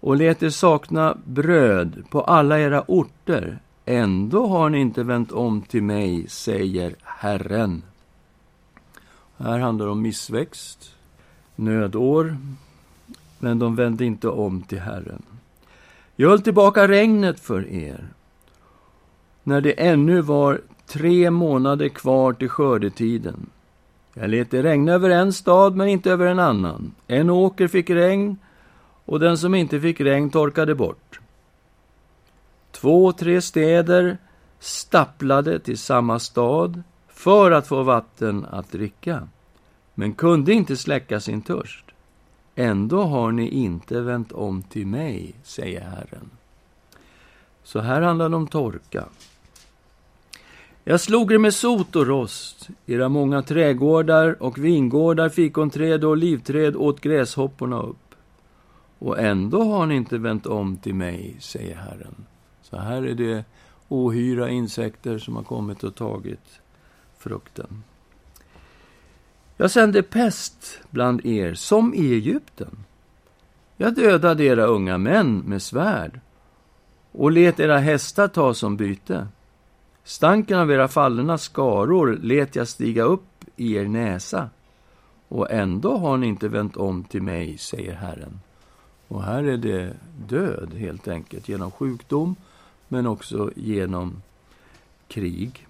och 0.00 0.16
lät 0.16 0.42
er 0.42 0.50
sakna 0.50 1.18
bröd 1.24 2.04
på 2.10 2.20
alla 2.20 2.60
era 2.60 2.84
orter. 2.88 3.58
Ändå 3.84 4.46
har 4.46 4.68
ni 4.68 4.78
inte 4.78 5.02
vänt 5.02 5.32
om 5.32 5.62
till 5.62 5.82
mig, 5.82 6.28
säger 6.28 6.94
Herren. 7.02 7.82
Här 9.36 9.58
handlar 9.58 9.86
det 9.86 9.92
om 9.92 10.02
missväxt, 10.02 10.94
nödår, 11.56 12.36
men 13.38 13.58
de 13.58 13.76
vände 13.76 14.04
inte 14.04 14.28
om 14.28 14.62
till 14.62 14.80
Herren. 14.80 15.22
Jag 16.16 16.28
höll 16.28 16.42
tillbaka 16.42 16.88
regnet 16.88 17.40
för 17.40 17.68
er, 17.68 18.08
när 19.42 19.60
det 19.60 19.72
ännu 19.72 20.20
var 20.20 20.60
tre 20.86 21.30
månader 21.30 21.88
kvar 21.88 22.32
till 22.32 22.48
skördetiden. 22.48 23.46
Jag 24.14 24.30
lät 24.30 24.50
det 24.50 24.62
regna 24.62 24.92
över 24.92 25.10
en 25.10 25.32
stad, 25.32 25.76
men 25.76 25.88
inte 25.88 26.10
över 26.10 26.26
en 26.26 26.38
annan. 26.38 26.94
En 27.06 27.30
åker 27.30 27.68
fick 27.68 27.90
regn, 27.90 28.38
och 29.04 29.20
den 29.20 29.38
som 29.38 29.54
inte 29.54 29.80
fick 29.80 30.00
regn 30.00 30.30
torkade 30.30 30.74
bort. 30.74 31.20
Två, 32.70 33.12
tre 33.12 33.40
städer 33.40 34.18
stapplade 34.58 35.58
till 35.58 35.78
samma 35.78 36.18
stad 36.18 36.82
för 37.08 37.50
att 37.50 37.66
få 37.66 37.82
vatten 37.82 38.46
att 38.50 38.72
dricka, 38.72 39.28
men 40.02 40.14
kunde 40.14 40.52
inte 40.52 40.76
släcka 40.76 41.20
sin 41.20 41.42
törst. 41.42 41.84
Ändå 42.54 43.02
har 43.02 43.32
ni 43.32 43.48
inte 43.48 44.00
vänt 44.00 44.32
om 44.32 44.62
till 44.62 44.86
mig, 44.86 45.34
säger 45.42 45.80
Herren. 45.80 46.30
Så 47.62 47.80
här 47.80 48.02
handlar 48.02 48.28
det 48.28 48.36
om 48.36 48.46
torka. 48.46 49.04
Jag 50.84 51.00
slog 51.00 51.32
er 51.32 51.38
med 51.38 51.54
sot 51.54 51.96
och 51.96 52.06
rost. 52.06 52.68
Era 52.86 53.08
många 53.08 53.42
trädgårdar 53.42 54.42
och 54.42 54.58
vingårdar, 54.58 55.28
fikonträd 55.28 56.04
och 56.04 56.10
olivträd 56.10 56.76
åt 56.76 57.00
gräshopporna 57.00 57.82
upp. 57.82 58.14
Och 58.98 59.18
ändå 59.18 59.62
har 59.62 59.86
ni 59.86 59.94
inte 59.94 60.18
vänt 60.18 60.46
om 60.46 60.76
till 60.76 60.94
mig, 60.94 61.36
säger 61.40 61.76
Herren. 61.76 62.14
Så 62.62 62.76
här 62.76 63.02
är 63.02 63.14
det 63.14 63.44
ohyra 63.88 64.50
insekter 64.50 65.18
som 65.18 65.36
har 65.36 65.42
kommit 65.42 65.84
och 65.84 65.94
tagit 65.94 66.60
frukten. 67.18 67.82
Jag 69.56 69.70
sände 69.70 70.02
pest 70.02 70.80
bland 70.90 71.26
er, 71.26 71.54
som 71.54 71.94
i 71.94 72.12
Egypten. 72.12 72.84
Jag 73.76 73.94
dödade 73.94 74.44
era 74.44 74.64
unga 74.64 74.98
män 74.98 75.38
med 75.38 75.62
svärd 75.62 76.20
och 77.12 77.32
let 77.32 77.60
era 77.60 77.78
hästar 77.78 78.28
ta 78.28 78.54
som 78.54 78.76
byte. 78.76 79.28
Stanken 80.04 80.58
av 80.58 80.70
era 80.70 80.88
fallna 80.88 81.38
skaror 81.38 82.18
let 82.22 82.56
jag 82.56 82.68
stiga 82.68 83.02
upp 83.02 83.44
i 83.56 83.74
er 83.74 83.84
näsa. 83.84 84.50
Och 85.28 85.50
ändå 85.50 85.96
har 85.96 86.16
ni 86.16 86.26
inte 86.26 86.48
vänt 86.48 86.76
om 86.76 87.04
till 87.04 87.22
mig, 87.22 87.58
säger 87.58 87.94
Herren. 87.94 88.40
Och 89.08 89.22
här 89.22 89.44
är 89.44 89.56
det 89.56 89.92
död, 90.28 90.74
helt 90.74 91.08
enkelt, 91.08 91.48
genom 91.48 91.70
sjukdom, 91.70 92.36
men 92.88 93.06
också 93.06 93.50
genom 93.56 94.22
krig. 95.08 95.66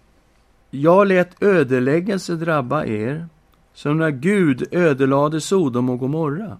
Jag 0.70 1.06
lät 1.06 1.42
ödeläggelse 1.42 2.34
drabba 2.34 2.84
er, 2.84 3.28
som 3.74 3.98
när 3.98 4.10
Gud 4.10 4.68
ödelade 4.70 5.40
Sodom 5.40 5.90
och 5.90 5.98
Gomorra. 5.98 6.58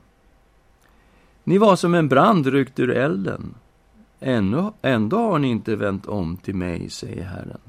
Ni 1.44 1.58
var 1.58 1.76
som 1.76 1.94
en 1.94 2.08
brand 2.08 2.46
ryckt 2.46 2.80
ur 2.80 2.90
elden. 2.90 3.54
Ändå, 4.20 4.72
ändå 4.82 5.16
har 5.16 5.38
ni 5.38 5.48
inte 5.48 5.76
vänt 5.76 6.06
om 6.06 6.36
till 6.36 6.54
mig, 6.54 6.90
säger 6.90 7.24
Herren. 7.24 7.60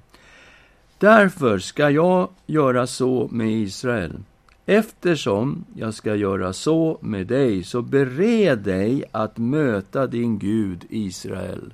Därför 0.97 1.59
ska 1.59 1.89
jag 1.89 2.29
göra 2.45 2.87
så 2.87 3.27
med 3.31 3.51
Israel. 3.51 4.19
Eftersom 4.65 5.65
jag 5.75 5.93
ska 5.93 6.15
göra 6.15 6.53
så 6.53 6.97
med 7.01 7.27
dig, 7.27 7.63
så 7.63 7.81
bered 7.81 8.59
dig 8.59 9.03
att 9.11 9.37
möta 9.37 10.07
din 10.07 10.39
Gud 10.39 10.85
Israel. 10.89 11.73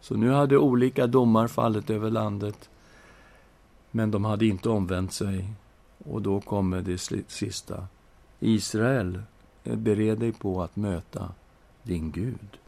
Så 0.00 0.16
nu 0.16 0.30
hade 0.30 0.58
olika 0.58 1.06
domar 1.06 1.48
fallit 1.48 1.90
över 1.90 2.10
landet, 2.10 2.70
men 3.90 4.10
de 4.10 4.24
hade 4.24 4.46
inte 4.46 4.68
omvänt 4.68 5.12
sig. 5.12 5.44
Och 6.04 6.22
då 6.22 6.40
kommer 6.40 6.82
det 6.82 6.98
sista. 7.30 7.86
Israel, 8.40 9.22
eh, 9.64 9.76
bered 9.76 10.18
dig 10.18 10.32
på 10.32 10.62
att 10.62 10.76
möta 10.76 11.32
din 11.82 12.10
Gud. 12.10 12.58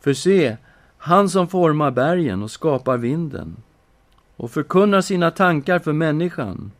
För 0.00 0.14
se, 0.14 0.56
han 0.98 1.28
som 1.28 1.48
formar 1.48 1.90
bergen 1.90 2.42
och 2.42 2.50
skapar 2.50 2.98
vinden 2.98 3.56
och 4.36 4.50
förkunnar 4.50 5.00
sina 5.00 5.30
tankar 5.30 5.78
för 5.78 5.92
människan, 5.92 6.72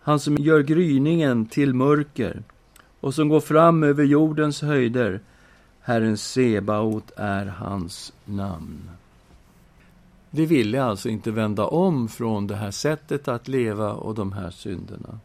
han 0.00 0.20
som 0.20 0.36
gör 0.36 0.60
gryningen 0.62 1.46
till 1.46 1.74
mörker 1.74 2.42
och 3.00 3.14
som 3.14 3.28
går 3.28 3.40
fram 3.40 3.82
över 3.82 4.04
jordens 4.04 4.62
höjder, 4.62 5.20
Herren 5.80 6.16
Sebaot 6.16 7.12
är 7.16 7.46
hans 7.46 8.12
namn. 8.24 8.90
De 10.36 10.46
ville 10.46 10.82
alltså 10.82 11.08
inte 11.08 11.30
vända 11.30 11.66
om 11.66 12.08
från 12.08 12.46
det 12.46 12.56
här 12.56 12.70
sättet 12.70 13.28
att 13.28 13.48
leva 13.48 13.92
och 13.92 14.14
de 14.14 14.32
här 14.32 14.50
synderna. 14.50 15.18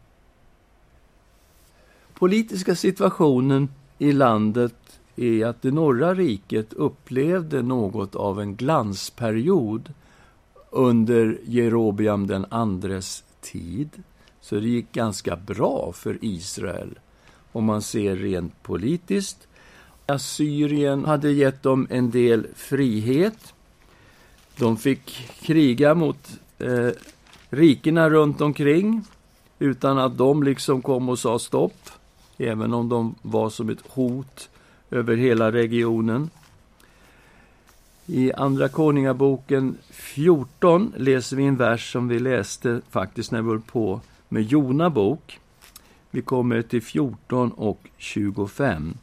Politiska 2.14 2.74
situationen 2.76 3.68
i 3.98 4.12
landet 4.12 5.00
är 5.16 5.46
att 5.46 5.62
det 5.62 5.70
norra 5.70 6.14
riket 6.14 6.72
upplevde 6.72 7.62
något 7.62 8.14
av 8.14 8.40
en 8.40 8.56
glansperiod 8.56 9.92
under 10.70 11.40
Jerobiam 11.44 12.26
den 12.26 12.46
andres 12.48 13.24
tid. 13.40 14.02
Så 14.40 14.54
det 14.54 14.68
gick 14.68 14.92
ganska 14.92 15.36
bra 15.36 15.92
för 15.94 16.18
Israel, 16.20 16.98
om 17.52 17.64
man 17.64 17.82
ser 17.82 18.16
rent 18.16 18.62
politiskt. 18.62 19.48
Assyrien 20.06 21.04
hade 21.04 21.32
gett 21.32 21.62
dem 21.62 21.86
en 21.90 22.10
del 22.10 22.46
frihet. 22.54 23.54
De 24.58 24.76
fick 24.76 25.30
kriga 25.40 25.94
mot 25.94 26.40
eh, 26.58 26.88
rikena 27.50 28.10
runt 28.10 28.40
omkring 28.40 29.04
utan 29.58 29.98
att 29.98 30.18
de 30.18 30.42
liksom 30.42 30.82
kom 30.82 31.08
och 31.08 31.18
sa 31.18 31.38
stopp, 31.38 31.90
även 32.38 32.74
om 32.74 32.88
de 32.88 33.14
var 33.22 33.50
som 33.50 33.70
ett 33.70 33.86
hot 33.88 34.48
över 34.90 35.16
hela 35.16 35.52
regionen. 35.52 36.30
I 38.06 38.32
Andra 38.32 38.68
Konungaboken 38.68 39.76
14 39.90 40.92
läser 40.96 41.36
vi 41.36 41.44
en 41.44 41.56
vers 41.56 41.92
som 41.92 42.08
vi 42.08 42.18
läste 42.18 42.80
faktiskt 42.90 43.30
när 43.30 43.42
vi 43.42 43.48
höll 43.48 43.60
på 43.60 44.00
med 44.28 44.42
Jona 44.42 44.90
bok. 44.90 45.40
Vi 46.10 46.22
kommer 46.22 46.62
till 46.62 46.82
14 46.82 47.50
och 47.50 47.88
25. 47.96 48.94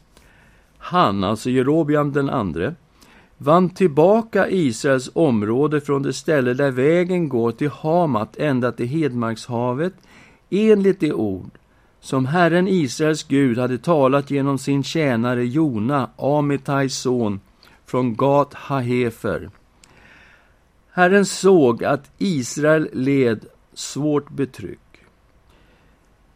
Han, 0.78 1.24
alltså 1.24 1.50
Jerobiam 1.50 2.14
den 2.14 2.30
andre, 2.30 2.76
vann 3.42 3.70
tillbaka 3.70 4.50
Israels 4.50 5.10
område 5.14 5.82
från 5.82 6.04
det 6.04 6.14
ställe 6.14 6.54
där 6.54 6.72
vägen 6.72 7.30
går 7.30 7.52
till 7.52 7.70
Hamat 7.70 8.38
ända 8.38 8.72
till 8.72 8.88
Hedmarkshavet 8.88 9.94
enligt 10.50 11.00
det 11.00 11.14
ord 11.14 11.52
som 12.02 12.26
Herren 12.26 12.68
Israels 12.68 13.24
Gud 13.24 13.58
hade 13.58 13.78
talat 13.78 14.32
genom 14.32 14.58
sin 14.58 14.84
tjänare 14.84 15.46
Jona, 15.46 16.10
Amitais 16.18 16.98
son, 16.98 17.40
från 17.86 18.16
Gat 18.16 18.54
Hahefer. 18.54 19.50
Herren 20.92 21.26
såg 21.26 21.84
att 21.84 22.12
Israel 22.18 22.90
led 22.94 23.46
svårt 23.74 24.30
betryck. 24.30 24.80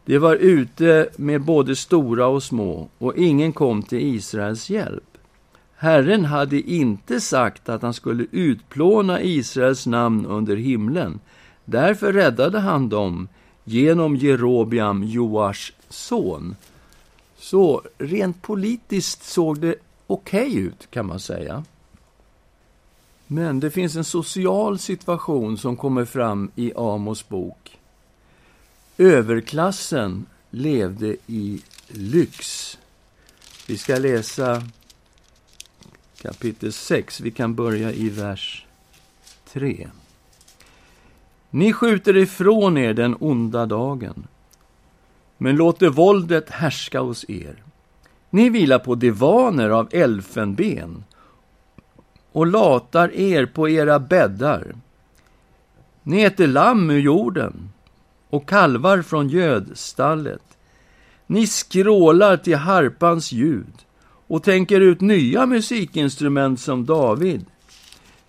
De 0.04 0.18
var 0.18 0.36
ute 0.36 1.08
med 1.16 1.40
både 1.40 1.76
stora 1.76 2.26
och 2.26 2.42
små, 2.42 2.88
och 2.98 3.16
ingen 3.16 3.52
kom 3.52 3.82
till 3.82 4.14
Israels 4.16 4.70
hjälp. 4.70 5.13
Herren 5.84 6.24
hade 6.24 6.60
inte 6.60 7.20
sagt 7.20 7.68
att 7.68 7.82
han 7.82 7.94
skulle 7.94 8.26
utplåna 8.30 9.22
Israels 9.22 9.86
namn 9.86 10.26
under 10.26 10.56
himlen. 10.56 11.20
Därför 11.64 12.12
räddade 12.12 12.60
han 12.60 12.88
dem 12.88 13.28
genom 13.64 14.16
Jerobiam, 14.16 15.04
Joars 15.04 15.72
son. 15.88 16.56
Så 17.38 17.82
rent 17.98 18.42
politiskt 18.42 19.24
såg 19.24 19.60
det 19.60 19.74
okej 20.06 20.46
okay 20.46 20.60
ut, 20.60 20.90
kan 20.90 21.06
man 21.06 21.20
säga. 21.20 21.64
Men 23.26 23.60
det 23.60 23.70
finns 23.70 23.96
en 23.96 24.04
social 24.04 24.78
situation 24.78 25.58
som 25.58 25.76
kommer 25.76 26.04
fram 26.04 26.50
i 26.56 26.72
Amos 26.76 27.28
bok. 27.28 27.78
Överklassen 28.98 30.26
levde 30.50 31.16
i 31.26 31.62
lyx. 31.88 32.78
Vi 33.66 33.78
ska 33.78 33.98
läsa 33.98 34.62
kapitel 36.24 36.72
6. 36.72 37.20
Vi 37.20 37.30
kan 37.30 37.54
börja 37.54 37.92
i 37.92 38.08
vers 38.08 38.66
3. 39.52 39.88
Ni 41.50 41.72
skjuter 41.72 42.16
ifrån 42.16 42.78
er 42.78 42.94
den 42.94 43.16
onda 43.20 43.66
dagen, 43.66 44.26
men 45.38 45.56
låter 45.56 45.88
våldet 45.88 46.50
härska 46.50 47.00
hos 47.00 47.24
er. 47.30 47.62
Ni 48.30 48.48
vilar 48.48 48.78
på 48.78 48.94
divaner 48.94 49.70
av 49.70 49.88
elfenben 49.92 51.04
och 52.32 52.46
latar 52.46 53.14
er 53.14 53.46
på 53.46 53.68
era 53.68 53.98
bäddar. 53.98 54.74
Ni 56.02 56.22
äter 56.22 56.46
lamm 56.46 56.90
ur 56.90 57.00
jorden 57.00 57.70
och 58.30 58.48
kalvar 58.48 59.02
från 59.02 59.28
gödstallet. 59.28 60.42
Ni 61.26 61.46
skrålar 61.46 62.36
till 62.36 62.56
harpans 62.56 63.32
ljud 63.32 63.84
och 64.26 64.42
tänker 64.42 64.80
ut 64.80 65.00
nya 65.00 65.46
musikinstrument 65.46 66.60
som 66.60 66.84
David. 66.84 67.44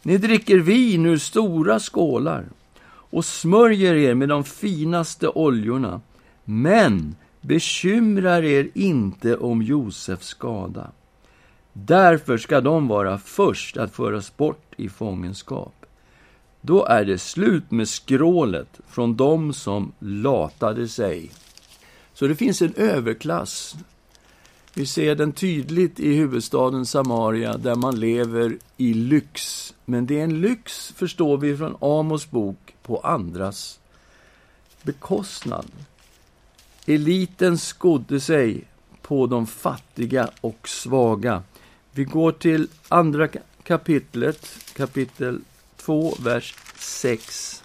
Ni 0.01 0.17
dricker 0.17 0.57
vin 0.57 1.05
ur 1.05 1.17
stora 1.17 1.79
skålar 1.79 2.45
och 2.87 3.25
smörjer 3.25 3.95
er 3.95 4.13
med 4.13 4.29
de 4.29 4.43
finaste 4.43 5.27
oljorna. 5.27 6.01
Men 6.43 7.15
bekymrar 7.41 8.43
er 8.43 8.69
inte 8.73 9.37
om 9.37 9.61
Josefs 9.61 10.27
skada. 10.27 10.91
Därför 11.73 12.37
ska 12.37 12.61
de 12.61 12.87
vara 12.87 13.17
först 13.17 13.77
att 13.77 13.95
föras 13.95 14.37
bort 14.37 14.73
i 14.77 14.89
fångenskap. 14.89 15.85
Då 16.61 16.85
är 16.85 17.05
det 17.05 17.17
slut 17.17 17.71
med 17.71 17.87
skrålet 17.87 18.79
från 18.87 19.15
dem 19.15 19.53
som 19.53 19.91
latade 19.99 20.87
sig. 20.87 21.31
Så 22.13 22.27
det 22.27 22.35
finns 22.35 22.61
en 22.61 22.73
överklass. 22.73 23.75
Vi 24.77 24.85
ser 24.85 25.15
den 25.15 25.31
tydligt 25.31 25.99
i 25.99 26.13
huvudstaden 26.13 26.85
Samaria, 26.85 27.57
där 27.57 27.75
man 27.75 27.99
lever 27.99 28.57
i 28.77 28.93
lyx. 28.93 29.73
Men 29.85 30.05
det 30.05 30.19
är 30.19 30.23
en 30.23 30.41
lyx, 30.41 30.93
förstår 30.95 31.37
vi 31.37 31.57
från 31.57 31.77
Amos 31.81 32.29
bok, 32.31 32.75
på 32.81 32.99
andras 32.99 33.79
bekostnad. 34.83 35.65
Eliten 36.85 37.57
skodde 37.57 38.19
sig 38.19 38.63
på 39.01 39.27
de 39.27 39.47
fattiga 39.47 40.29
och 40.41 40.69
svaga. 40.69 41.43
Vi 41.91 42.03
går 42.03 42.31
till 42.31 42.67
andra 42.87 43.27
kapitlet, 43.63 44.47
kapitel 44.73 45.41
2, 45.77 46.15
vers 46.19 46.55
6. 46.75 47.63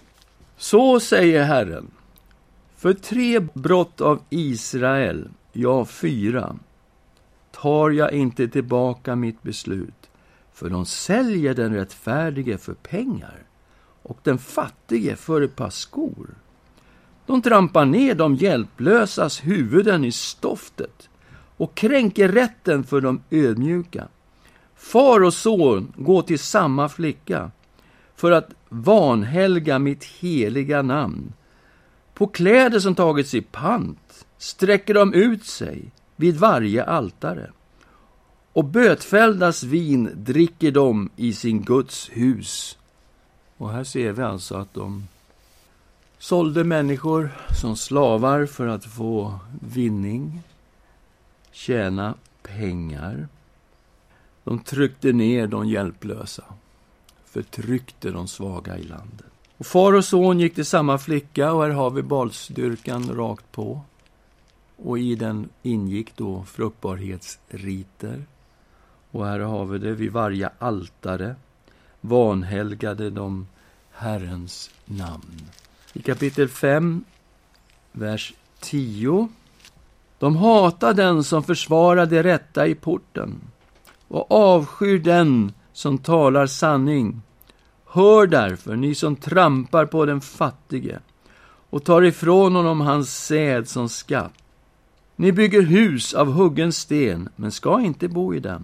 Så 0.57 0.99
säger 0.99 1.43
Herren, 1.43 1.91
för 2.77 2.93
tre 2.93 3.39
brott 3.39 4.01
av 4.01 4.21
Israel, 4.29 5.29
ja, 5.53 5.85
fyra, 5.85 6.55
tar 7.61 7.91
jag 7.91 8.13
inte 8.13 8.47
tillbaka 8.47 9.15
mitt 9.15 9.43
beslut, 9.43 10.09
för 10.53 10.69
de 10.69 10.85
säljer 10.85 11.53
den 11.53 11.73
rättfärdige 11.73 12.57
för 12.57 12.73
pengar 12.73 13.43
och 14.03 14.19
den 14.23 14.37
fattige 14.37 15.15
för 15.15 15.41
ett 15.41 15.55
par 15.55 15.69
skor. 15.69 16.27
De 17.25 17.41
trampar 17.41 17.85
ner 17.85 18.15
de 18.15 18.35
hjälplösas 18.35 19.43
huvuden 19.43 20.05
i 20.05 20.11
stoftet 20.11 21.09
och 21.57 21.75
kränker 21.75 22.27
rätten 22.27 22.83
för 22.83 23.01
de 23.01 23.21
ödmjuka. 23.31 24.07
Far 24.75 25.23
och 25.23 25.33
son 25.33 25.93
går 25.95 26.21
till 26.21 26.39
samma 26.39 26.89
flicka 26.89 27.51
för 28.15 28.31
att 28.31 28.49
vanhelga 28.69 29.79
mitt 29.79 30.03
heliga 30.03 30.81
namn. 30.81 31.33
På 32.13 32.27
kläder 32.27 32.79
som 32.79 32.95
tagits 32.95 33.33
i 33.33 33.41
pant 33.41 34.25
sträcker 34.37 34.93
de 34.93 35.13
ut 35.13 35.45
sig 35.45 35.91
vid 36.21 36.37
varje 36.37 36.83
altare. 36.83 37.51
Och 38.53 38.65
bötfälldas 38.65 39.63
vin 39.63 40.11
dricker 40.15 40.71
de 40.71 41.09
i 41.15 41.33
sin 41.33 41.61
Guds 41.61 42.09
hus. 42.09 42.77
Och 43.57 43.71
här 43.71 43.83
ser 43.83 44.11
vi 44.11 44.21
alltså 44.23 44.55
att 44.55 44.73
de 44.73 45.07
sålde 46.19 46.63
människor 46.63 47.29
som 47.61 47.75
slavar 47.75 48.45
för 48.45 48.67
att 48.67 48.85
få 48.85 49.39
vinning, 49.61 50.41
tjäna 51.51 52.15
pengar. 52.43 53.27
De 54.43 54.59
tryckte 54.59 55.11
ner 55.11 55.47
de 55.47 55.69
hjälplösa, 55.69 56.43
förtryckte 57.25 58.11
de 58.11 58.27
svaga 58.27 58.77
i 58.77 58.83
landet. 58.83 59.31
Och 59.57 59.65
far 59.65 59.93
och 59.93 60.05
son 60.05 60.39
gick 60.39 60.55
till 60.55 60.65
samma 60.65 60.97
flicka 60.97 61.53
och 61.53 61.63
här 61.63 61.69
har 61.69 61.89
vi 61.89 62.01
balsdyrkan 62.01 63.15
rakt 63.15 63.51
på. 63.51 63.81
Och 64.83 64.99
i 64.99 65.15
den 65.15 65.49
ingick 65.63 66.15
då 66.15 66.43
fruktbarhetsriter. 66.43 68.25
Och 69.11 69.25
här 69.25 69.39
har 69.39 69.65
vi 69.65 69.77
det 69.77 69.91
vid 69.91 70.11
varje 70.11 70.49
altare 70.59 71.35
vanhelgade 72.01 73.09
de 73.09 73.47
Herrens 73.91 74.69
namn. 74.85 75.41
I 75.93 76.01
kapitel 76.01 76.49
5, 76.49 77.03
vers 77.91 78.33
10. 78.59 79.27
De 80.19 80.35
hatar 80.35 80.93
den 80.93 81.23
som 81.23 81.43
försvarar 81.43 82.05
det 82.05 82.23
rätta 82.23 82.67
i 82.67 82.75
porten 82.75 83.41
och 84.07 84.31
avskyr 84.31 84.99
den 84.99 85.53
som 85.73 85.97
talar 85.97 86.47
sanning. 86.47 87.21
Hör 87.85 88.27
därför, 88.27 88.75
ni 88.75 88.95
som 88.95 89.15
trampar 89.15 89.85
på 89.85 90.05
den 90.05 90.21
fattige 90.21 90.99
och 91.69 91.83
tar 91.83 92.01
ifrån 92.01 92.55
honom 92.55 92.81
hans 92.81 93.25
säd 93.25 93.67
som 93.67 93.89
skatt. 93.89 94.40
Ni 95.21 95.31
bygger 95.31 95.61
hus 95.61 96.13
av 96.13 96.31
huggen 96.31 96.73
sten, 96.73 97.29
men 97.35 97.51
ska 97.51 97.81
inte 97.81 98.07
bo 98.07 98.35
i 98.35 98.39
dem. 98.39 98.63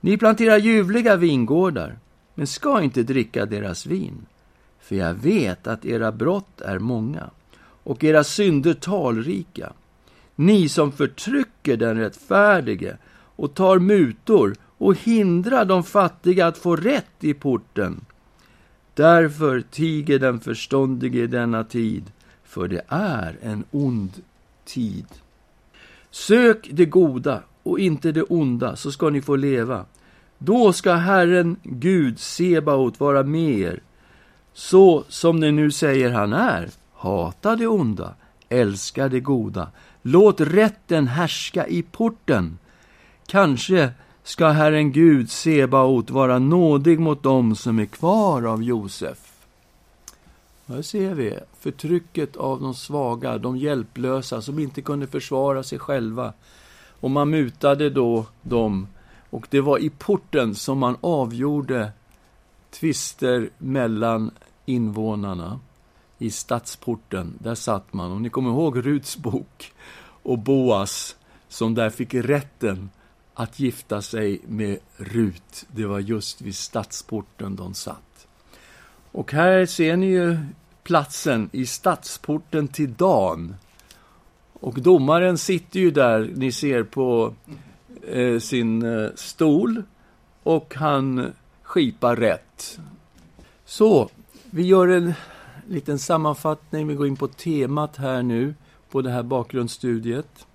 Ni 0.00 0.16
planterar 0.18 0.58
ljuvliga 0.58 1.16
vingårdar, 1.16 1.98
men 2.34 2.46
ska 2.46 2.82
inte 2.82 3.02
dricka 3.02 3.46
deras 3.46 3.86
vin. 3.86 4.26
För 4.80 4.96
jag 4.96 5.14
vet 5.14 5.66
att 5.66 5.84
era 5.84 6.12
brott 6.12 6.60
är 6.60 6.78
många 6.78 7.30
och 7.60 8.04
era 8.04 8.24
synder 8.24 8.74
talrika. 8.74 9.72
Ni 10.34 10.68
som 10.68 10.92
förtrycker 10.92 11.76
den 11.76 11.96
rättfärdige 11.96 12.96
och 13.36 13.54
tar 13.54 13.78
mutor 13.78 14.54
och 14.78 14.98
hindrar 14.98 15.64
de 15.64 15.84
fattiga 15.84 16.46
att 16.46 16.58
få 16.58 16.76
rätt 16.76 17.24
i 17.24 17.34
porten. 17.34 18.00
Därför 18.94 19.60
tiger 19.60 20.18
den 20.18 20.40
förståndige 20.40 21.22
i 21.22 21.26
denna 21.26 21.64
tid, 21.64 22.12
för 22.44 22.68
det 22.68 22.82
är 22.88 23.36
en 23.42 23.64
ond 23.70 24.22
tid. 24.64 25.06
Sök 26.14 26.68
det 26.72 26.84
goda 26.84 27.42
och 27.62 27.78
inte 27.78 28.12
det 28.12 28.22
onda, 28.22 28.76
så 28.76 28.92
ska 28.92 29.10
ni 29.10 29.22
få 29.22 29.36
leva. 29.36 29.84
Då 30.38 30.72
ska 30.72 30.92
Herren 30.92 31.56
Gud 31.62 32.18
Sebaot 32.18 33.00
vara 33.00 33.22
med 33.22 33.58
er, 33.58 33.82
så 34.52 35.04
som 35.08 35.40
ni 35.40 35.52
nu 35.52 35.70
säger 35.70 36.10
han 36.10 36.32
är. 36.32 36.70
Hata 36.92 37.56
det 37.56 37.66
onda, 37.66 38.14
älska 38.48 39.08
det 39.08 39.20
goda. 39.20 39.68
Låt 40.02 40.40
rätten 40.40 41.06
härska 41.06 41.66
i 41.66 41.82
porten. 41.82 42.58
Kanske 43.26 43.90
ska 44.22 44.48
Herren 44.48 44.92
Gud 44.92 45.30
Sebaot 45.30 46.10
vara 46.10 46.38
nådig 46.38 47.00
mot 47.00 47.22
dem 47.22 47.56
som 47.56 47.78
är 47.78 47.86
kvar 47.86 48.42
av 48.42 48.62
Josef. 48.62 49.23
Här 50.66 50.82
ser 50.82 51.14
vi 51.14 51.38
förtrycket 51.58 52.36
av 52.36 52.60
de 52.60 52.74
svaga, 52.74 53.38
de 53.38 53.56
hjälplösa 53.56 54.42
som 54.42 54.58
inte 54.58 54.82
kunde 54.82 55.06
försvara 55.06 55.62
sig 55.62 55.78
själva. 55.78 56.32
Och 57.00 57.10
man 57.10 57.30
mutade 57.30 57.90
då 57.90 58.26
dem. 58.42 58.86
Och 59.30 59.46
det 59.50 59.60
var 59.60 59.78
i 59.78 59.90
porten 59.90 60.54
som 60.54 60.78
man 60.78 60.96
avgjorde 61.00 61.92
tvister 62.70 63.50
mellan 63.58 64.30
invånarna. 64.66 65.60
I 66.18 66.30
stadsporten, 66.30 67.38
där 67.38 67.54
satt 67.54 67.92
man. 67.92 68.12
Och 68.12 68.20
ni 68.20 68.30
kommer 68.30 68.50
ihåg 68.50 68.86
Ruts 68.86 69.16
bok 69.16 69.72
och 70.22 70.38
Boas 70.38 71.16
som 71.48 71.74
där 71.74 71.90
fick 71.90 72.14
rätten 72.14 72.90
att 73.34 73.60
gifta 73.60 74.02
sig 74.02 74.40
med 74.46 74.78
Rut. 74.96 75.66
Det 75.68 75.86
var 75.86 76.00
just 76.00 76.40
vid 76.40 76.56
stadsporten 76.56 77.56
de 77.56 77.74
satt. 77.74 78.13
Och 79.14 79.32
här 79.32 79.66
ser 79.66 79.96
ni 79.96 80.06
ju 80.06 80.36
platsen 80.82 81.50
i 81.52 81.66
stadsporten 81.66 82.68
till 82.68 82.94
Dan. 82.94 83.54
Och 84.52 84.80
domaren 84.80 85.38
sitter 85.38 85.80
ju 85.80 85.90
där, 85.90 86.32
ni 86.36 86.52
ser 86.52 86.82
på 86.82 87.34
eh, 88.02 88.38
sin 88.38 88.82
eh, 88.82 89.10
stol 89.14 89.82
och 90.42 90.74
han 90.74 91.32
skipar 91.62 92.16
rätt. 92.16 92.78
Så, 93.64 94.10
vi 94.50 94.62
gör 94.62 94.88
en 94.88 95.14
liten 95.68 95.98
sammanfattning. 95.98 96.88
Vi 96.88 96.94
går 96.94 97.06
in 97.06 97.16
på 97.16 97.28
temat 97.28 97.96
här 97.96 98.22
nu, 98.22 98.54
på 98.90 99.02
det 99.02 99.10
här 99.10 99.22
bakgrundsstudiet. 99.22 100.46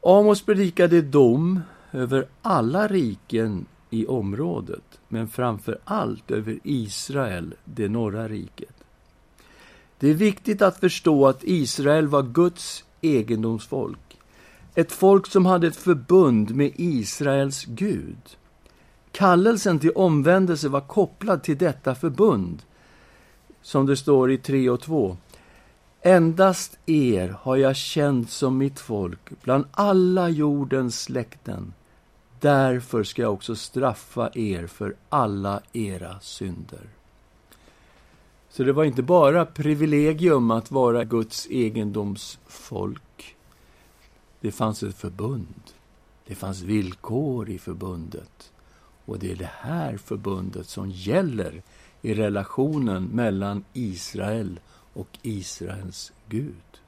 Amos 0.00 0.42
predikade 0.42 1.02
dom 1.02 1.60
över 1.92 2.26
alla 2.42 2.88
riken 2.88 3.66
i 3.94 4.06
området, 4.06 5.00
men 5.08 5.28
framför 5.28 5.78
allt 5.84 6.30
över 6.30 6.58
Israel, 6.62 7.54
det 7.64 7.88
norra 7.88 8.28
riket. 8.28 8.74
Det 9.98 10.08
är 10.08 10.14
viktigt 10.14 10.62
att 10.62 10.80
förstå 10.80 11.26
att 11.26 11.44
Israel 11.44 12.08
var 12.08 12.22
Guds 12.22 12.84
egendomsfolk. 13.00 14.18
Ett 14.74 14.92
folk 14.92 15.26
som 15.26 15.46
hade 15.46 15.66
ett 15.66 15.76
förbund 15.76 16.54
med 16.54 16.72
Israels 16.76 17.64
Gud. 17.64 18.36
Kallelsen 19.12 19.78
till 19.78 19.92
omvändelse 19.94 20.68
var 20.68 20.80
kopplad 20.80 21.42
till 21.42 21.58
detta 21.58 21.94
förbund, 21.94 22.62
som 23.62 23.86
det 23.86 23.96
står 23.96 24.32
i 24.32 24.38
3 24.38 24.70
och 24.70 24.80
2. 24.80 25.16
Endast 26.02 26.78
er 26.86 27.28
har 27.40 27.56
jag 27.56 27.76
känt 27.76 28.30
som 28.30 28.58
mitt 28.58 28.80
folk 28.80 29.42
bland 29.42 29.64
alla 29.70 30.28
jordens 30.28 31.02
släkten. 31.02 31.72
Därför 32.44 33.04
ska 33.04 33.22
jag 33.22 33.32
också 33.32 33.56
straffa 33.56 34.30
er 34.34 34.66
för 34.66 34.96
alla 35.08 35.60
era 35.72 36.20
synder. 36.20 36.88
Så 38.50 38.64
det 38.64 38.72
var 38.72 38.84
inte 38.84 39.02
bara 39.02 39.46
privilegium 39.46 40.50
att 40.50 40.70
vara 40.70 41.04
Guds 41.04 41.46
egendomsfolk. 41.50 43.36
Det 44.40 44.52
fanns 44.52 44.82
ett 44.82 44.96
förbund. 44.96 45.62
Det 46.26 46.34
fanns 46.34 46.60
villkor 46.60 47.50
i 47.50 47.58
förbundet. 47.58 48.52
Och 49.04 49.18
det 49.18 49.32
är 49.32 49.36
det 49.36 49.50
här 49.58 49.96
förbundet 49.96 50.68
som 50.68 50.90
gäller 50.90 51.62
i 52.02 52.14
relationen 52.14 53.04
mellan 53.04 53.64
Israel 53.72 54.60
och 54.92 55.18
Israels 55.22 56.12
Gud. 56.28 56.80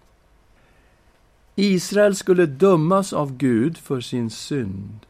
Israel 1.54 2.16
skulle 2.16 2.46
dömas 2.46 3.12
av 3.12 3.36
Gud 3.36 3.78
för 3.78 4.00
sin 4.00 4.30
synd. 4.30 5.06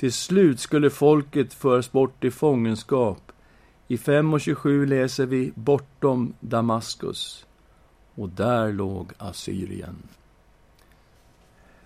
Till 0.00 0.12
slut 0.12 0.60
skulle 0.60 0.90
folket 0.90 1.54
föras 1.54 1.92
bort 1.92 2.24
i 2.24 2.30
fångenskap. 2.30 3.32
I 3.88 3.98
5 3.98 4.34
och 4.34 4.40
27 4.40 4.86
läser 4.86 5.26
vi 5.26 5.52
bortom 5.54 6.34
Damaskus. 6.40 7.46
Och 8.14 8.28
där 8.28 8.72
låg 8.72 9.12
Assyrien. 9.18 9.96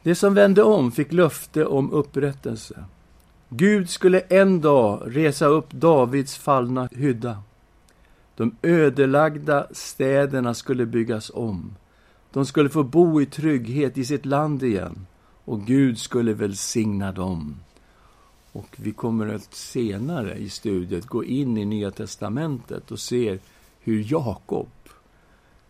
Det 0.03 0.15
som 0.15 0.35
vände 0.35 0.62
om 0.62 0.93
fick 0.93 1.12
löfte 1.12 1.67
om 1.67 1.93
upprättelse. 1.93 2.85
Gud 3.49 3.91
skulle 3.91 4.21
en 4.21 4.61
dag 4.61 5.03
resa 5.07 5.47
upp 5.47 5.71
Davids 5.71 6.37
fallna 6.37 6.89
hydda. 6.93 7.43
De 8.37 8.57
ödelagda 8.62 9.67
städerna 9.71 10.55
skulle 10.55 10.87
byggas 10.87 11.31
om. 11.35 11.77
De 12.33 12.47
skulle 12.47 12.69
få 12.69 12.83
bo 12.83 13.21
i 13.21 13.27
trygghet 13.27 13.99
i 13.99 14.05
sitt 14.05 14.27
land 14.27 14.62
igen 14.62 15.07
och 15.45 15.67
Gud 15.67 15.99
skulle 15.99 16.35
välsigna 16.35 17.12
dem. 17.12 17.57
Och 18.55 18.77
vi 18.77 18.93
kommer 18.93 19.35
att 19.35 19.55
senare 19.55 20.35
i 20.35 20.51
studiet 20.51 21.07
gå 21.07 21.25
in 21.25 21.59
i 21.59 21.65
Nya 21.65 21.91
testamentet 21.91 22.91
och 22.91 23.01
se 23.01 23.39
hur 23.81 24.13
Jakob, 24.13 24.69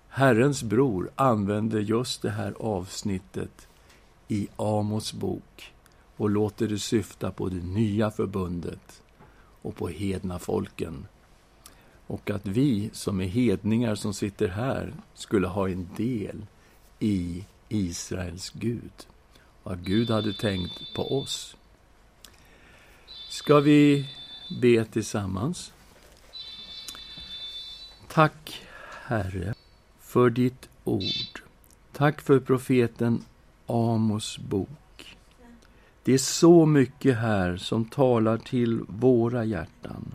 Herrens 0.09 0.63
bror, 0.63 1.11
använder 1.15 1.81
just 1.81 2.23
det 2.23 2.31
här 2.31 2.55
avsnittet 2.61 3.69
i 4.29 4.49
Amos 4.57 5.13
bok 5.13 5.73
och 6.17 6.31
låter 6.31 6.69
det 6.69 6.79
syfta 6.79 7.31
på 7.31 7.49
det 7.49 7.65
nya 7.65 8.11
förbundet 8.11 9.03
och 9.63 9.77
på 9.77 9.89
hedna 9.89 10.39
folken. 10.39 11.07
Och 12.07 12.31
att 12.31 12.47
vi 12.47 12.91
som 12.93 13.21
är 13.21 13.27
hedningar 13.27 13.95
som 13.95 14.15
sitter 14.15 14.49
här 14.49 14.95
skulle 15.15 15.47
ha 15.47 15.69
en 15.69 15.89
del 15.97 16.47
i 16.99 17.45
Israels 17.69 18.51
Gud. 18.51 19.07
Vad 19.63 19.75
att 19.75 19.81
Gud 19.81 20.11
hade 20.11 20.33
tänkt 20.33 20.95
på 20.97 21.19
oss. 21.19 21.57
Ska 23.35 23.61
vi 23.61 24.09
be 24.61 24.85
tillsammans? 24.85 25.73
Tack, 28.09 28.63
Herre, 29.05 29.55
för 30.01 30.31
ditt 30.31 30.69
ord. 30.85 31.43
Tack 31.93 32.21
för 32.21 32.41
profeten 32.41 33.25
Amos 33.67 34.39
bok. 34.39 35.17
Det 36.05 36.13
är 36.13 36.19
så 36.19 36.67
mycket 36.67 37.19
här 37.19 37.57
som 37.57 37.85
talar 37.85 38.39
till 38.39 38.81
våra 38.89 39.45
hjärtan. 39.45 40.15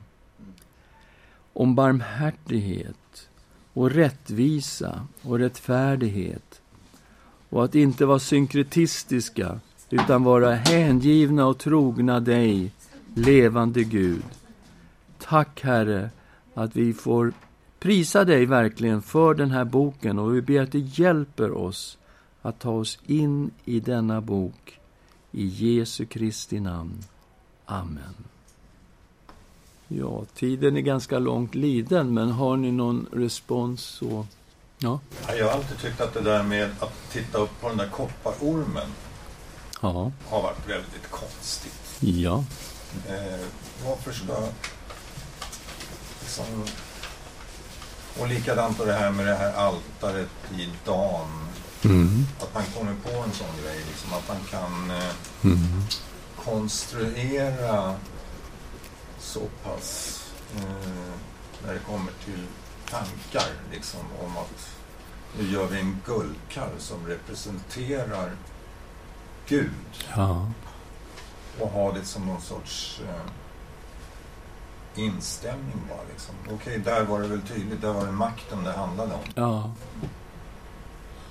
Om 1.54 1.76
barmhärtighet 1.76 3.30
och 3.74 3.92
rättvisa 3.92 5.08
och 5.22 5.40
rättfärdighet 5.40 6.62
och 7.50 7.66
att 7.66 7.76
inte 7.76 8.06
vara 8.06 8.20
synkretistiska 8.20 9.60
utan 9.90 10.24
vara 10.24 10.56
hängivna 10.56 11.46
och 11.46 11.58
trogna 11.58 12.20
dig, 12.20 12.72
levande 13.16 13.84
Gud. 13.84 14.24
Tack, 15.18 15.62
Herre, 15.64 16.10
att 16.54 16.76
vi 16.76 16.94
får 16.94 17.34
prisa 17.80 18.26
dig 18.26 18.46
verkligen 18.46 19.02
för 19.02 19.34
den 19.34 19.52
här 19.52 19.66
boken 19.66 20.20
och 20.20 20.36
vi 20.36 20.42
ber 20.42 20.62
att 20.62 20.72
du 20.72 20.80
hjälper 20.80 21.52
oss 21.52 21.98
att 22.42 22.60
ta 22.60 22.72
oss 22.72 23.00
in 23.06 23.52
i 23.66 23.80
denna 23.80 24.22
bok. 24.22 24.80
I 25.32 25.46
Jesu 25.46 26.06
Kristi 26.06 26.60
namn. 26.60 27.04
Amen. 27.66 28.16
Ja, 29.88 30.26
tiden 30.36 30.78
är 30.78 30.82
ganska 30.82 31.20
långt 31.20 31.56
liden, 31.56 32.14
men 32.14 32.32
har 32.32 32.58
ni 32.58 32.72
någon 32.72 33.08
respons 33.12 33.82
så... 33.82 34.26
Ja. 34.78 35.00
Jag 35.28 35.46
har 35.46 35.52
alltid 35.52 35.78
tyckt 35.78 36.02
att 36.02 36.14
det 36.14 36.22
där 36.22 36.44
med 36.44 36.70
att 36.80 37.12
titta 37.12 37.38
upp 37.38 37.62
på 37.62 37.70
den 37.70 37.78
där 37.78 37.90
kopparormen 37.90 38.88
ja. 39.82 40.12
har 40.28 40.42
varit 40.42 40.70
väldigt 40.70 41.12
konstigt. 41.12 41.98
Ja. 42.00 42.44
Eh, 43.08 43.46
varför 43.86 44.12
ska... 44.12 44.48
Liksom, 46.22 46.66
och 48.20 48.28
likadant 48.28 48.78
då 48.78 48.86
det 48.86 48.94
här 48.94 49.12
med 49.12 49.26
det 49.26 49.36
här 49.36 49.54
altaret 49.54 50.30
i 50.58 50.70
Dan. 50.86 51.48
Mm. 51.84 52.26
Att 52.40 52.54
man 52.54 52.64
kommer 52.78 52.94
på 52.94 53.24
en 53.24 53.32
sån 53.32 53.64
grej, 53.64 53.78
liksom, 53.88 54.14
att 54.14 54.28
man 54.28 54.38
kan 54.52 54.92
eh, 54.92 55.16
mm. 55.44 55.84
konstruera 56.46 57.96
så 59.20 59.40
pass 59.64 60.20
eh, 60.56 61.14
när 61.66 61.74
det 61.74 61.80
kommer 61.80 62.12
till 62.26 62.46
tankar 62.90 63.50
liksom, 63.72 64.00
om 64.26 64.38
att 64.38 64.70
nu 65.38 65.52
gör 65.52 65.68
vi 65.68 65.80
en 65.80 65.98
guldkalv 66.06 66.80
som 66.80 67.08
representerar 67.08 68.32
Gud. 69.48 69.72
Ja. 70.16 70.52
Och 71.60 71.70
ha 71.70 71.92
det 71.92 72.04
som 72.04 72.26
någon 72.26 72.42
sorts 72.42 73.02
eh, 73.10 73.32
inställning 75.04 75.82
bara. 75.90 76.04
Liksom. 76.12 76.36
Okej, 76.46 76.56
okay, 76.56 76.78
där 76.78 77.04
var 77.04 77.22
det 77.22 77.28
väl 77.28 77.42
tydligt. 77.42 77.82
Där 77.82 77.94
var 77.94 78.06
det 78.06 78.12
makten 78.12 78.64
det 78.64 78.72
handlade 78.72 79.14
om. 79.14 79.22
Ja. 79.36 79.72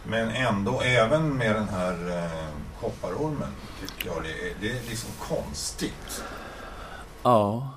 Men 0.05 0.31
ändå, 0.31 0.81
även 0.81 1.37
med 1.37 1.55
den 1.55 1.69
här 1.69 2.23
eh, 2.25 2.49
kopparormen, 2.81 3.49
tycker 3.81 4.07
jag 4.07 4.23
det 4.23 4.51
är, 4.51 4.55
det 4.61 4.71
är 4.71 4.91
liksom 4.91 5.11
konstigt. 5.19 6.23
Ja. 7.23 7.69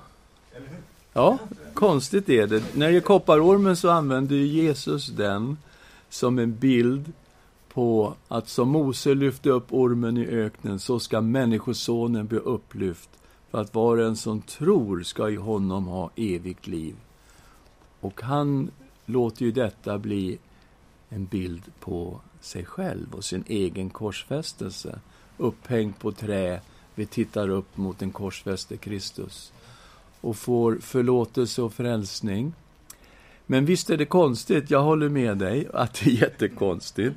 Ja, 1.12 1.38
konstigt 1.74 2.28
är 2.28 2.46
det. 2.46 2.62
När 2.74 2.90
det 2.90 2.96
är 2.96 3.00
kopparormen 3.00 3.76
så 3.76 3.90
använder 3.90 4.36
Jesus 4.36 5.06
den 5.06 5.58
som 6.08 6.38
en 6.38 6.56
bild 6.56 7.12
på 7.74 8.14
att 8.28 8.48
som 8.48 8.68
Mose 8.68 9.14
lyfte 9.14 9.50
upp 9.50 9.72
ormen 9.72 10.16
i 10.16 10.26
öknen, 10.26 10.78
så 10.78 11.00
ska 11.00 11.20
Människosonen 11.20 12.26
bli 12.26 12.38
upplyft, 12.38 13.10
för 13.50 13.60
att 13.60 13.74
var 13.74 13.96
och 13.96 14.06
en 14.06 14.16
som 14.16 14.40
tror 14.40 15.02
ska 15.02 15.30
i 15.30 15.36
honom 15.36 15.86
ha 15.86 16.10
evigt 16.16 16.66
liv. 16.66 16.96
Och 18.00 18.22
han 18.22 18.70
låter 19.06 19.44
ju 19.44 19.52
detta 19.52 19.98
bli 19.98 20.38
en 21.08 21.24
bild 21.24 21.62
på 21.80 22.20
sig 22.40 22.64
själv 22.64 23.14
och 23.14 23.24
sin 23.24 23.44
egen 23.46 23.90
korsfästelse, 23.90 25.00
upphängd 25.38 25.98
på 25.98 26.12
trä. 26.12 26.60
Vi 26.94 27.06
tittar 27.06 27.48
upp 27.48 27.76
mot 27.76 27.98
den 27.98 28.10
korsfäste 28.10 28.76
Kristus 28.76 29.52
och 30.20 30.36
får 30.36 30.78
förlåtelse 30.80 31.62
och 31.62 31.72
frälsning. 31.72 32.52
Men 33.46 33.64
visst 33.64 33.90
är 33.90 33.96
det 33.96 34.04
konstigt, 34.04 34.70
jag 34.70 34.82
håller 34.82 35.08
med 35.08 35.38
dig, 35.38 35.68
att 35.72 35.94
det 35.94 36.10
är 36.10 36.14
jättekonstigt. 36.14 37.16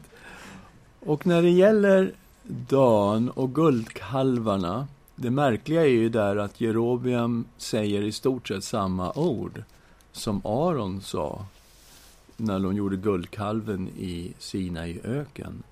Och 1.05 1.27
när 1.27 1.41
det 1.41 1.49
gäller 1.49 2.13
Dan 2.43 3.29
och 3.29 3.55
guldkalvarna, 3.55 4.87
det 5.15 5.29
märkliga 5.29 5.81
är 5.81 5.89
ju 5.89 6.09
där 6.09 6.35
att 6.35 6.61
Jerobiam 6.61 7.45
säger 7.57 8.01
i 8.01 8.11
stort 8.11 8.47
sett 8.47 8.63
samma 8.63 9.11
ord 9.11 9.63
som 10.11 10.45
Aron 10.45 11.01
sa 11.01 11.45
när 12.37 12.59
de 12.59 12.75
gjorde 12.75 12.95
guldkalven 12.97 13.87
i 13.87 14.33
Sinai 14.39 14.99
öken. 15.03 15.63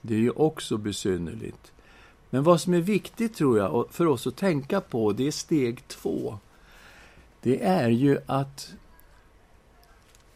Det 0.00 0.14
är 0.14 0.18
ju 0.18 0.30
också 0.30 0.76
besynnerligt. 0.76 1.72
Men 2.30 2.42
vad 2.42 2.60
som 2.60 2.74
är 2.74 2.80
viktigt, 2.80 3.34
tror 3.34 3.58
jag, 3.58 3.86
för 3.90 4.06
oss 4.06 4.26
att 4.26 4.36
tänka 4.36 4.80
på, 4.80 5.12
det 5.12 5.26
är 5.26 5.30
steg 5.30 5.88
två. 5.88 6.38
Det 7.42 7.62
är 7.62 7.88
ju 7.88 8.18
att 8.26 8.72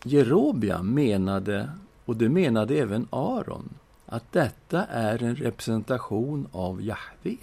Jerobiam 0.05 0.95
menade, 0.95 1.71
och 2.05 2.17
det 2.17 2.29
menade 2.29 2.75
även 2.75 3.09
Aron, 3.11 3.69
att 4.07 4.33
detta 4.33 4.85
är 4.85 5.23
en 5.23 5.37
representation 5.37 6.49
av 6.53 6.83
Jahve. 6.83 7.37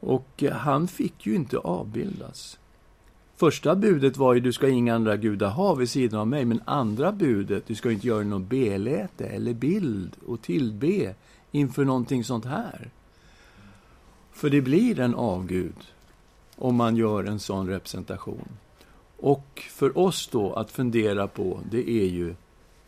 Och 0.00 0.42
eh, 0.42 0.52
han 0.52 0.88
fick 0.88 1.26
ju 1.26 1.34
inte 1.34 1.58
avbildas. 1.58 2.58
Första 3.36 3.74
budet 3.74 4.16
var 4.16 4.34
ju 4.34 4.40
du 4.40 4.52
ska 4.52 4.68
inga 4.68 4.94
andra 4.94 5.16
gudar 5.16 5.50
ha 5.50 5.74
vid 5.74 5.90
sidan 5.90 6.20
av 6.20 6.28
mig, 6.28 6.44
men 6.44 6.60
andra 6.64 7.12
budet, 7.12 7.66
du 7.66 7.74
ska 7.74 7.92
inte 7.92 8.06
göra 8.06 8.24
någon 8.24 8.46
beläte 8.46 9.26
eller 9.26 9.54
bild 9.54 10.16
och 10.26 10.42
tillbe 10.42 11.14
inför 11.50 11.84
någonting 11.84 12.24
sånt 12.24 12.44
här. 12.44 12.90
För 14.32 14.50
det 14.50 14.60
blir 14.60 15.00
en 15.00 15.14
avgud 15.14 15.76
om 16.56 16.76
man 16.76 16.96
gör 16.96 17.24
en 17.24 17.40
sån 17.40 17.68
representation. 17.68 18.48
Och 19.16 19.62
för 19.70 19.98
oss 19.98 20.28
då 20.32 20.52
att 20.52 20.70
fundera 20.70 21.28
på, 21.28 21.60
det 21.70 21.90
är 21.90 22.06
ju 22.06 22.34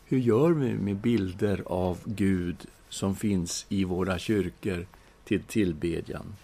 hur 0.09 0.19
gör 0.19 0.51
vi 0.51 0.75
med 0.75 0.97
bilder 0.97 1.63
av 1.67 1.99
Gud 2.05 2.67
som 2.89 3.17
finns 3.17 3.67
i 3.69 3.85
våra 3.85 4.19
kyrkor 4.19 4.87
till 5.25 5.43
tillbedjan? 5.43 6.35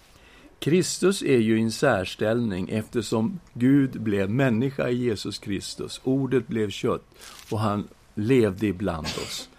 Kristus 0.59 1.21
är 1.21 1.37
ju 1.37 1.59
i 1.59 1.61
en 1.61 1.71
särställning 1.71 2.69
eftersom 2.69 3.39
Gud 3.53 4.01
blev 4.01 4.29
människa 4.29 4.89
i 4.89 4.95
Jesus 4.95 5.39
Kristus. 5.39 6.01
Ordet 6.03 6.47
blev 6.47 6.69
kött 6.69 7.05
och 7.51 7.59
han 7.59 7.87
levde 8.15 8.67
ibland 8.67 9.05
oss. 9.05 9.49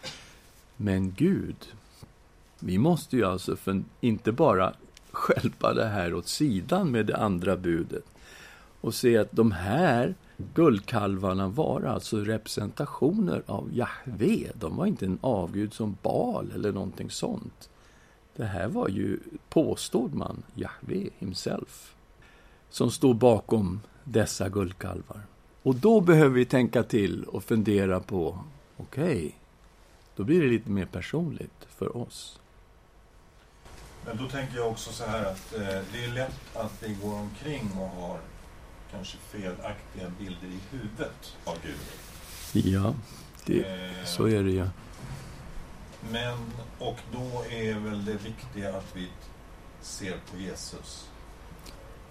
Men 0.76 1.14
Gud, 1.16 1.56
vi 2.58 2.78
måste 2.78 3.16
ju 3.16 3.24
alltså 3.24 3.56
för, 3.56 3.82
inte 4.00 4.32
bara 4.32 4.72
skälpa 5.12 5.74
det 5.74 5.86
här 5.86 6.14
åt 6.14 6.28
sidan 6.28 6.90
med 6.90 7.06
det 7.06 7.16
andra 7.16 7.56
budet 7.56 8.04
och 8.80 8.94
se 8.94 9.16
att 9.16 9.32
de 9.32 9.52
här 9.52 10.14
guldkalvarna 10.36 11.48
var 11.48 11.82
alltså 11.82 12.16
representationer 12.16 13.42
av 13.46 13.70
Jahve. 13.72 14.50
De 14.54 14.76
var 14.76 14.86
inte 14.86 15.06
en 15.06 15.18
avgud 15.20 15.74
som 15.74 15.96
Bal 16.02 16.52
eller 16.54 16.72
någonting 16.72 17.10
sånt. 17.10 17.68
Det 18.36 18.44
här 18.44 18.68
var 18.68 18.88
ju, 18.88 19.20
påstod 19.48 20.14
man, 20.14 20.42
Jahve 20.54 21.08
himself 21.18 21.94
som 22.70 22.90
stod 22.90 23.16
bakom 23.16 23.80
dessa 24.04 24.48
guldkalvar. 24.48 25.20
Och 25.62 25.74
då 25.74 26.00
behöver 26.00 26.34
vi 26.34 26.44
tänka 26.44 26.82
till 26.82 27.24
och 27.24 27.44
fundera 27.44 28.00
på, 28.00 28.38
okej, 28.76 29.04
okay, 29.04 29.32
då 30.16 30.24
blir 30.24 30.40
det 30.40 30.48
lite 30.48 30.70
mer 30.70 30.86
personligt 30.86 31.66
för 31.68 31.96
oss. 31.96 32.40
Men 34.06 34.16
då 34.16 34.28
tänker 34.28 34.56
jag 34.56 34.68
också 34.68 34.92
så 34.92 35.04
här 35.04 35.24
att 35.24 35.54
eh, 35.54 35.60
det 35.92 36.04
är 36.04 36.14
lätt 36.14 36.56
att 36.56 36.82
vi 36.82 36.94
går 36.94 37.14
omkring 37.14 37.70
och 37.78 37.88
har 37.88 38.18
kanske 38.94 39.16
felaktiga 39.18 40.10
bilder 40.18 40.46
i 40.46 40.58
huvudet 40.70 41.36
av 41.44 41.56
Gud. 41.62 42.64
Ja, 42.66 42.94
det, 43.44 43.60
eh, 43.60 44.04
så 44.04 44.28
är 44.28 44.42
det 44.42 44.50
ju. 44.50 44.58
Ja. 44.58 44.68
Men, 46.10 46.38
och 46.78 46.98
då 47.12 47.44
är 47.50 47.74
väl 47.74 48.04
det 48.04 48.16
viktiga 48.16 48.76
att 48.76 48.96
vi 48.96 49.08
ser 49.80 50.18
på 50.30 50.38
Jesus. 50.38 51.08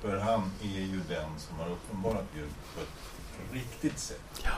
För 0.01 0.19
han 0.19 0.51
är 0.61 0.81
ju 0.81 1.01
den 1.09 1.39
som 1.39 1.59
har 1.59 1.69
uppenbarat 1.69 2.25
Gud 2.36 2.49
på 2.75 2.81
ett 2.81 3.53
riktigt 3.53 3.99
sätt. 3.99 4.41
Ja. 4.43 4.57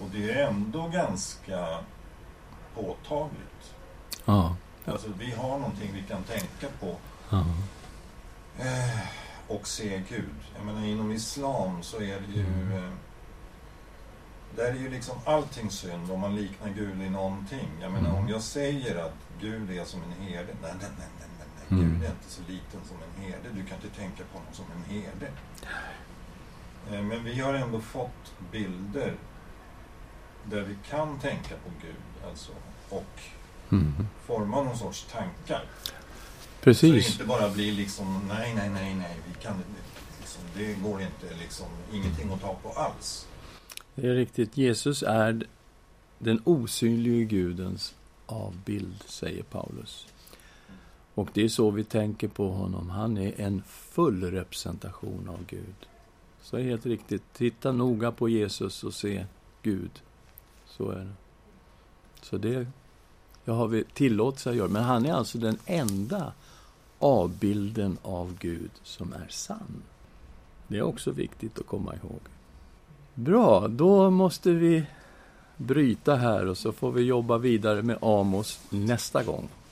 Och 0.00 0.10
det 0.12 0.30
är 0.30 0.46
ändå 0.46 0.88
ganska 0.88 1.78
påtagligt. 2.74 3.74
Ja. 4.24 4.56
Alltså, 4.84 5.08
vi 5.18 5.30
har 5.30 5.58
någonting 5.58 5.90
vi 5.94 6.02
kan 6.02 6.22
tänka 6.22 6.66
på. 6.80 6.96
Ja. 7.30 7.44
Eh, 8.58 9.27
och 9.48 9.68
se 9.68 10.02
Gud. 10.08 10.34
Jag 10.56 10.66
menar, 10.66 10.86
inom 10.86 11.12
islam 11.12 11.82
så 11.82 11.96
är 11.96 12.20
det 12.20 12.32
ju... 12.34 12.46
Mm. 12.46 12.72
Eh, 12.72 12.90
där 14.56 14.64
är 14.64 14.74
ju 14.74 14.90
liksom 14.90 15.18
allting 15.24 15.70
synd 15.70 16.10
om 16.10 16.20
man 16.20 16.36
liknar 16.36 16.68
Gud 16.68 17.02
i 17.02 17.10
någonting. 17.10 17.68
Jag 17.80 17.92
menar, 17.92 18.10
mm. 18.10 18.22
om 18.22 18.28
jag 18.28 18.42
säger 18.42 18.96
att 18.96 19.14
Gud 19.40 19.70
är 19.70 19.84
som 19.84 20.02
en 20.02 20.26
herde. 20.26 20.52
Nej, 20.62 20.72
nej, 20.80 20.90
nej, 20.98 21.08
nej, 21.18 21.28
nej. 21.38 21.78
Mm. 21.80 21.92
Gud 21.92 22.04
är 22.04 22.10
inte 22.10 22.30
så 22.30 22.42
liten 22.48 22.80
som 22.88 22.96
en 22.96 23.22
herde. 23.22 23.48
Du 23.54 23.64
kan 23.64 23.76
inte 23.76 23.98
tänka 23.98 24.24
på 24.32 24.38
honom 24.38 24.52
som 24.52 24.64
en 24.76 24.94
herde. 24.94 25.30
Eh, 26.90 27.02
men 27.02 27.24
vi 27.24 27.40
har 27.40 27.54
ändå 27.54 27.80
fått 27.80 28.32
bilder 28.52 29.14
där 30.44 30.62
vi 30.62 30.76
kan 30.88 31.18
tänka 31.18 31.54
på 31.54 31.70
Gud. 31.82 32.28
Alltså, 32.30 32.52
och 32.88 33.20
mm. 33.70 34.08
forma 34.26 34.62
någon 34.62 34.78
sorts 34.78 35.06
tankar. 35.12 35.64
Precis. 36.68 37.04
Så 37.04 37.10
det 37.10 37.12
inte 37.12 37.24
bara 37.24 37.50
blir 37.50 37.72
liksom, 37.72 38.20
nej, 38.28 38.54
nej, 38.54 38.70
nej, 38.70 38.94
nej, 38.94 39.16
vi 39.28 39.42
kan, 39.42 39.56
liksom, 40.20 40.42
det 40.54 40.74
går 40.74 41.02
inte, 41.02 41.36
liksom, 41.40 41.66
ingenting 41.92 42.32
att 42.32 42.40
ta 42.40 42.54
på 42.62 42.68
alls. 42.68 43.26
Det 43.94 44.08
är 44.08 44.14
riktigt. 44.14 44.56
Jesus 44.56 45.02
är 45.02 45.46
den 46.18 46.42
osynlige 46.44 47.24
Gudens 47.24 47.94
avbild, 48.26 49.02
säger 49.06 49.42
Paulus. 49.42 50.06
Och 51.14 51.28
det 51.32 51.44
är 51.44 51.48
så 51.48 51.70
vi 51.70 51.84
tänker 51.84 52.28
på 52.28 52.50
honom. 52.50 52.90
Han 52.90 53.16
är 53.16 53.40
en 53.40 53.62
full 53.66 54.30
representation 54.30 55.28
av 55.28 55.46
Gud. 55.46 55.88
Så 56.42 56.56
är 56.56 56.62
helt 56.62 56.86
riktigt. 56.86 57.22
Titta 57.32 57.72
noga 57.72 58.12
på 58.12 58.28
Jesus 58.28 58.84
och 58.84 58.94
se 58.94 59.26
Gud. 59.62 59.90
Så 60.66 60.90
är 60.90 60.98
det. 60.98 61.12
Så 62.22 62.36
det 62.36 62.66
jag 63.44 63.54
har 63.54 63.68
vi 63.68 63.84
tillåtelse 63.84 64.50
att 64.50 64.56
göra. 64.56 64.68
Men 64.68 64.84
han 64.84 65.06
är 65.06 65.12
alltså 65.12 65.38
den 65.38 65.58
enda 65.66 66.32
avbilden 66.98 67.98
av 68.02 68.36
Gud 68.38 68.70
som 68.82 69.12
är 69.12 69.26
sann. 69.28 69.82
Det 70.68 70.78
är 70.78 70.82
också 70.82 71.10
viktigt 71.10 71.58
att 71.58 71.66
komma 71.66 71.94
ihåg. 71.94 72.20
Bra, 73.14 73.68
då 73.68 74.10
måste 74.10 74.50
vi 74.50 74.86
bryta 75.56 76.16
här 76.16 76.46
och 76.46 76.58
så 76.58 76.72
får 76.72 76.92
vi 76.92 77.02
jobba 77.02 77.38
vidare 77.38 77.82
med 77.82 77.98
Amos 78.02 78.60
nästa 78.70 79.22
gång. 79.22 79.48